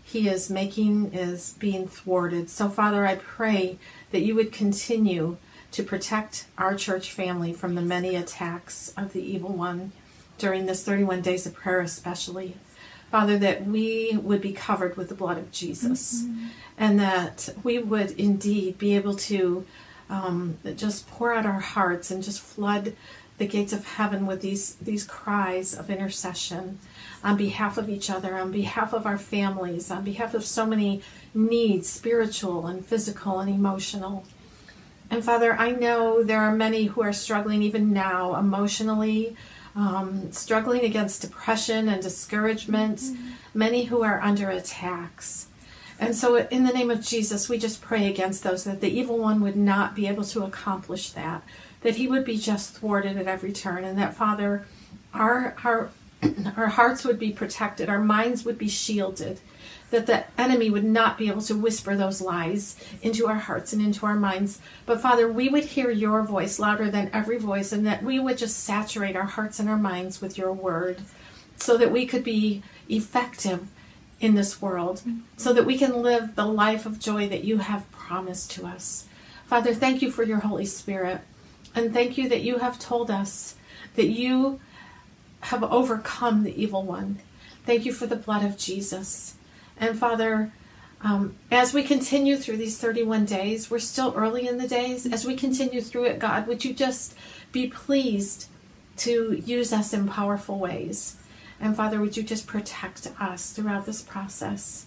he 0.03 0.27
is 0.27 0.49
making 0.49 1.13
is 1.13 1.55
being 1.59 1.87
thwarted. 1.87 2.49
So, 2.49 2.67
Father, 2.67 3.05
I 3.05 3.15
pray 3.15 3.77
that 4.11 4.21
you 4.21 4.35
would 4.35 4.51
continue 4.51 5.37
to 5.71 5.83
protect 5.83 6.45
our 6.57 6.75
church 6.75 7.11
family 7.11 7.53
from 7.53 7.75
the 7.75 7.81
many 7.81 8.15
attacks 8.15 8.93
of 8.97 9.13
the 9.13 9.21
evil 9.21 9.53
one 9.53 9.91
during 10.37 10.65
this 10.65 10.83
31 10.83 11.21
days 11.21 11.45
of 11.45 11.53
prayer, 11.53 11.81
especially. 11.81 12.55
Father, 13.09 13.37
that 13.37 13.65
we 13.65 14.17
would 14.21 14.41
be 14.41 14.53
covered 14.53 14.95
with 14.95 15.09
the 15.09 15.15
blood 15.15 15.37
of 15.37 15.51
Jesus 15.51 16.23
mm-hmm. 16.23 16.47
and 16.77 16.99
that 16.99 17.49
we 17.63 17.77
would 17.77 18.11
indeed 18.11 18.77
be 18.77 18.95
able 18.95 19.15
to 19.15 19.65
um, 20.09 20.57
just 20.75 21.09
pour 21.09 21.33
out 21.33 21.45
our 21.45 21.59
hearts 21.59 22.11
and 22.11 22.23
just 22.23 22.41
flood 22.41 22.95
the 23.37 23.47
gates 23.47 23.73
of 23.73 23.85
heaven 23.85 24.27
with 24.27 24.41
these, 24.41 24.75
these 24.75 25.03
cries 25.03 25.73
of 25.73 25.89
intercession 25.89 26.79
on 27.23 27.35
behalf 27.35 27.77
of 27.77 27.89
each 27.89 28.09
other, 28.09 28.35
on 28.35 28.51
behalf 28.51 28.93
of 28.93 29.05
our 29.05 29.17
families, 29.17 29.89
on 29.89 30.03
behalf 30.03 30.33
of 30.33 30.45
so 30.45 30.65
many 30.65 31.01
needs, 31.33 31.89
spiritual 31.89 32.67
and 32.67 32.85
physical 32.85 33.39
and 33.39 33.49
emotional. 33.49 34.25
And 35.11 35.25
Father, 35.25 35.53
I 35.53 35.71
know 35.71 36.23
there 36.23 36.39
are 36.39 36.55
many 36.55 36.85
who 36.85 37.01
are 37.01 37.11
struggling 37.11 37.61
even 37.61 37.91
now 37.91 38.37
emotionally, 38.37 39.35
um, 39.75 40.31
struggling 40.31 40.85
against 40.85 41.21
depression 41.21 41.89
and 41.89 42.01
discouragement, 42.01 42.99
mm-hmm. 42.99 43.31
many 43.53 43.83
who 43.83 44.03
are 44.03 44.21
under 44.21 44.49
attacks. 44.49 45.47
And 45.99 46.15
so, 46.15 46.37
in 46.37 46.63
the 46.63 46.71
name 46.71 46.89
of 46.89 47.01
Jesus, 47.01 47.49
we 47.49 47.57
just 47.57 47.81
pray 47.81 48.09
against 48.09 48.41
those 48.41 48.63
that 48.63 48.79
the 48.79 48.89
evil 48.89 49.19
one 49.19 49.41
would 49.41 49.57
not 49.57 49.95
be 49.95 50.07
able 50.07 50.23
to 50.23 50.43
accomplish 50.43 51.11
that, 51.11 51.43
that 51.81 51.97
he 51.97 52.07
would 52.07 52.23
be 52.23 52.37
just 52.37 52.73
thwarted 52.73 53.17
at 53.17 53.27
every 53.27 53.51
turn, 53.51 53.83
and 53.83 53.99
that, 53.99 54.15
Father, 54.15 54.65
our, 55.13 55.55
our, 55.65 55.91
our 56.57 56.67
hearts 56.67 57.03
would 57.03 57.19
be 57.19 57.33
protected, 57.33 57.89
our 57.89 57.99
minds 57.99 58.45
would 58.45 58.57
be 58.57 58.69
shielded, 58.69 59.41
that 59.91 60.07
the 60.07 60.23
enemy 60.41 60.69
would 60.69 60.83
not 60.83 61.17
be 61.17 61.27
able 61.27 61.41
to 61.41 61.55
whisper 61.55 61.95
those 61.95 62.21
lies 62.21 62.75
into 63.01 63.27
our 63.27 63.35
hearts 63.35 63.71
and 63.71 63.81
into 63.81 64.05
our 64.05 64.15
minds. 64.15 64.59
But 64.85 65.01
Father, 65.01 65.31
we 65.31 65.49
would 65.49 65.65
hear 65.65 65.91
your 65.91 66.23
voice 66.23 66.57
louder 66.59 66.89
than 66.89 67.11
every 67.13 67.37
voice, 67.37 67.71
and 67.71 67.85
that 67.85 68.03
we 68.03 68.19
would 68.19 68.37
just 68.37 68.63
saturate 68.63 69.15
our 69.15 69.25
hearts 69.25 69.59
and 69.59 69.69
our 69.69 69.77
minds 69.77 70.21
with 70.21 70.37
your 70.37 70.51
word 70.51 71.01
so 71.57 71.77
that 71.77 71.91
we 71.91 72.05
could 72.05 72.23
be 72.23 72.63
effective 72.89 73.67
in 74.19 74.35
this 74.35 74.61
world, 74.61 75.01
so 75.37 75.51
that 75.53 75.65
we 75.65 75.77
can 75.77 76.01
live 76.01 76.35
the 76.35 76.45
life 76.45 76.85
of 76.85 76.99
joy 76.99 77.27
that 77.27 77.43
you 77.43 77.57
have 77.57 77.91
promised 77.91 78.51
to 78.51 78.65
us. 78.65 79.07
Father, 79.45 79.73
thank 79.73 80.01
you 80.01 80.09
for 80.11 80.23
your 80.23 80.39
Holy 80.39 80.65
Spirit, 80.65 81.21
and 81.75 81.93
thank 81.93 82.17
you 82.17 82.29
that 82.29 82.41
you 82.41 82.59
have 82.59 82.79
told 82.79 83.11
us 83.11 83.55
that 83.95 84.07
you 84.07 84.59
have 85.41 85.63
overcome 85.63 86.43
the 86.43 86.61
evil 86.61 86.83
one. 86.83 87.19
Thank 87.65 87.85
you 87.85 87.91
for 87.93 88.05
the 88.05 88.15
blood 88.15 88.45
of 88.45 88.57
Jesus. 88.57 89.35
And 89.81 89.97
Father, 89.97 90.51
um, 91.01 91.35
as 91.49 91.73
we 91.73 91.81
continue 91.83 92.37
through 92.37 92.57
these 92.57 92.77
31 92.77 93.25
days, 93.25 93.71
we're 93.71 93.79
still 93.79 94.13
early 94.15 94.47
in 94.47 94.59
the 94.59 94.67
days. 94.67 95.11
As 95.11 95.25
we 95.25 95.35
continue 95.35 95.81
through 95.81 96.05
it, 96.05 96.19
God, 96.19 96.45
would 96.45 96.63
you 96.63 96.71
just 96.71 97.15
be 97.51 97.67
pleased 97.67 98.47
to 98.97 99.41
use 99.43 99.73
us 99.73 99.91
in 99.91 100.07
powerful 100.07 100.59
ways? 100.59 101.17
And 101.59 101.75
Father, 101.75 101.99
would 101.99 102.15
you 102.15 102.21
just 102.21 102.45
protect 102.45 103.11
us 103.19 103.51
throughout 103.51 103.87
this 103.87 104.03
process? 104.03 104.85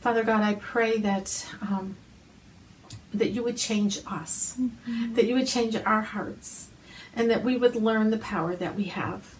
Father 0.00 0.22
God, 0.22 0.42
I 0.42 0.54
pray 0.54 0.98
that 0.98 1.46
um, 1.60 1.96
that 3.12 3.30
you 3.30 3.42
would 3.42 3.56
change 3.56 3.98
us, 4.06 4.56
mm-hmm. 4.58 5.14
that 5.14 5.26
you 5.26 5.34
would 5.34 5.46
change 5.46 5.76
our 5.76 6.02
hearts, 6.02 6.68
and 7.14 7.30
that 7.30 7.44
we 7.44 7.56
would 7.56 7.74
learn 7.74 8.10
the 8.10 8.18
power 8.18 8.56
that 8.56 8.74
we 8.74 8.84
have 8.84 9.34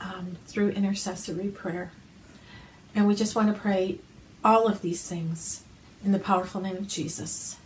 um, 0.00 0.36
through 0.46 0.70
intercessory 0.70 1.48
prayer. 1.48 1.92
And 2.94 3.06
we 3.06 3.14
just 3.14 3.34
want 3.34 3.54
to 3.54 3.60
pray 3.60 3.98
all 4.44 4.66
of 4.66 4.82
these 4.82 5.06
things 5.06 5.64
in 6.04 6.12
the 6.12 6.18
powerful 6.18 6.60
name 6.60 6.76
of 6.76 6.88
Jesus. 6.88 7.56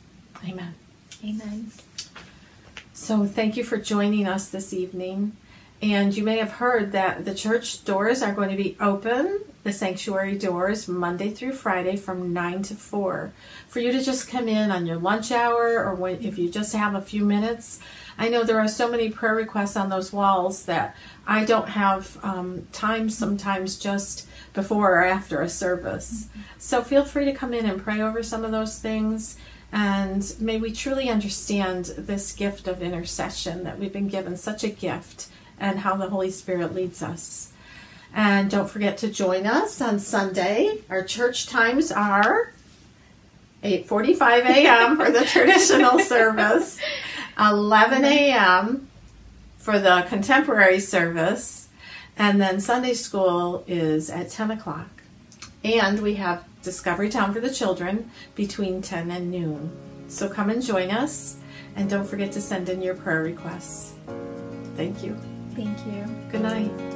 Amen. 0.46 0.74
Amen. 1.24 1.70
So, 2.92 3.26
thank 3.26 3.56
you 3.56 3.64
for 3.64 3.76
joining 3.76 4.26
us 4.26 4.48
this 4.48 4.72
evening. 4.72 5.36
And 5.82 6.16
you 6.16 6.24
may 6.24 6.38
have 6.38 6.52
heard 6.52 6.92
that 6.92 7.24
the 7.24 7.34
church 7.34 7.84
doors 7.84 8.22
are 8.22 8.32
going 8.32 8.50
to 8.50 8.56
be 8.56 8.76
open, 8.80 9.40
the 9.64 9.72
sanctuary 9.72 10.38
doors, 10.38 10.88
Monday 10.88 11.30
through 11.30 11.52
Friday 11.52 11.96
from 11.96 12.32
9 12.32 12.62
to 12.62 12.74
4. 12.74 13.32
For 13.68 13.80
you 13.80 13.92
to 13.92 14.02
just 14.02 14.28
come 14.28 14.48
in 14.48 14.70
on 14.70 14.86
your 14.86 14.96
lunch 14.96 15.30
hour 15.30 15.84
or 15.84 15.94
when, 15.94 16.22
if 16.22 16.38
you 16.38 16.48
just 16.48 16.74
have 16.74 16.94
a 16.94 17.00
few 17.00 17.24
minutes. 17.24 17.80
I 18.16 18.28
know 18.28 18.44
there 18.44 18.60
are 18.60 18.68
so 18.68 18.90
many 18.90 19.10
prayer 19.10 19.34
requests 19.34 19.76
on 19.76 19.90
those 19.90 20.12
walls 20.12 20.64
that 20.66 20.96
I 21.26 21.44
don't 21.44 21.68
have 21.70 22.16
um, 22.22 22.66
time 22.72 23.10
sometimes 23.10 23.78
just 23.78 24.26
before 24.54 25.00
or 25.00 25.04
after 25.04 25.42
a 25.42 25.48
service. 25.48 26.28
Mm-hmm. 26.30 26.40
So 26.58 26.82
feel 26.82 27.04
free 27.04 27.26
to 27.26 27.32
come 27.34 27.52
in 27.52 27.66
and 27.66 27.82
pray 27.82 28.00
over 28.00 28.22
some 28.22 28.44
of 28.44 28.52
those 28.52 28.78
things. 28.78 29.36
And 29.70 30.34
may 30.40 30.58
we 30.58 30.72
truly 30.72 31.10
understand 31.10 31.86
this 31.98 32.32
gift 32.32 32.68
of 32.68 32.80
intercession 32.80 33.64
that 33.64 33.78
we've 33.78 33.92
been 33.92 34.08
given, 34.08 34.36
such 34.36 34.62
a 34.62 34.68
gift, 34.68 35.28
and 35.58 35.80
how 35.80 35.96
the 35.96 36.08
Holy 36.08 36.30
Spirit 36.30 36.74
leads 36.74 37.02
us. 37.02 37.52
And 38.14 38.48
don't 38.48 38.70
forget 38.70 38.96
to 38.98 39.10
join 39.10 39.44
us 39.44 39.80
on 39.80 39.98
Sunday. 39.98 40.82
Our 40.88 41.02
church 41.02 41.48
times 41.48 41.90
are 41.90 42.52
8:45 43.64 44.44
a.m. 44.44 44.96
for 44.96 45.10
the 45.10 45.24
traditional 45.24 45.98
service, 46.14 46.78
11 47.36 48.04
a.m. 48.04 48.88
for 49.58 49.80
the 49.80 50.06
contemporary 50.08 50.78
service, 50.78 51.68
and 52.16 52.40
then 52.40 52.60
Sunday 52.60 52.94
school 52.94 53.64
is 53.66 54.10
at 54.10 54.30
10 54.30 54.50
o'clock. 54.50 54.88
And 55.62 56.00
we 56.00 56.14
have 56.16 56.44
Discovery 56.62 57.08
Town 57.08 57.32
for 57.32 57.40
the 57.40 57.52
children 57.52 58.10
between 58.34 58.82
10 58.82 59.10
and 59.10 59.30
noon. 59.30 59.72
So 60.08 60.28
come 60.28 60.50
and 60.50 60.62
join 60.62 60.90
us, 60.90 61.36
and 61.74 61.88
don't 61.88 62.06
forget 62.06 62.32
to 62.32 62.40
send 62.40 62.68
in 62.68 62.82
your 62.82 62.94
prayer 62.94 63.22
requests. 63.22 63.94
Thank 64.76 65.02
you. 65.02 65.16
Thank 65.54 65.78
you. 65.86 66.04
Good 66.30 66.42
night. 66.42 66.93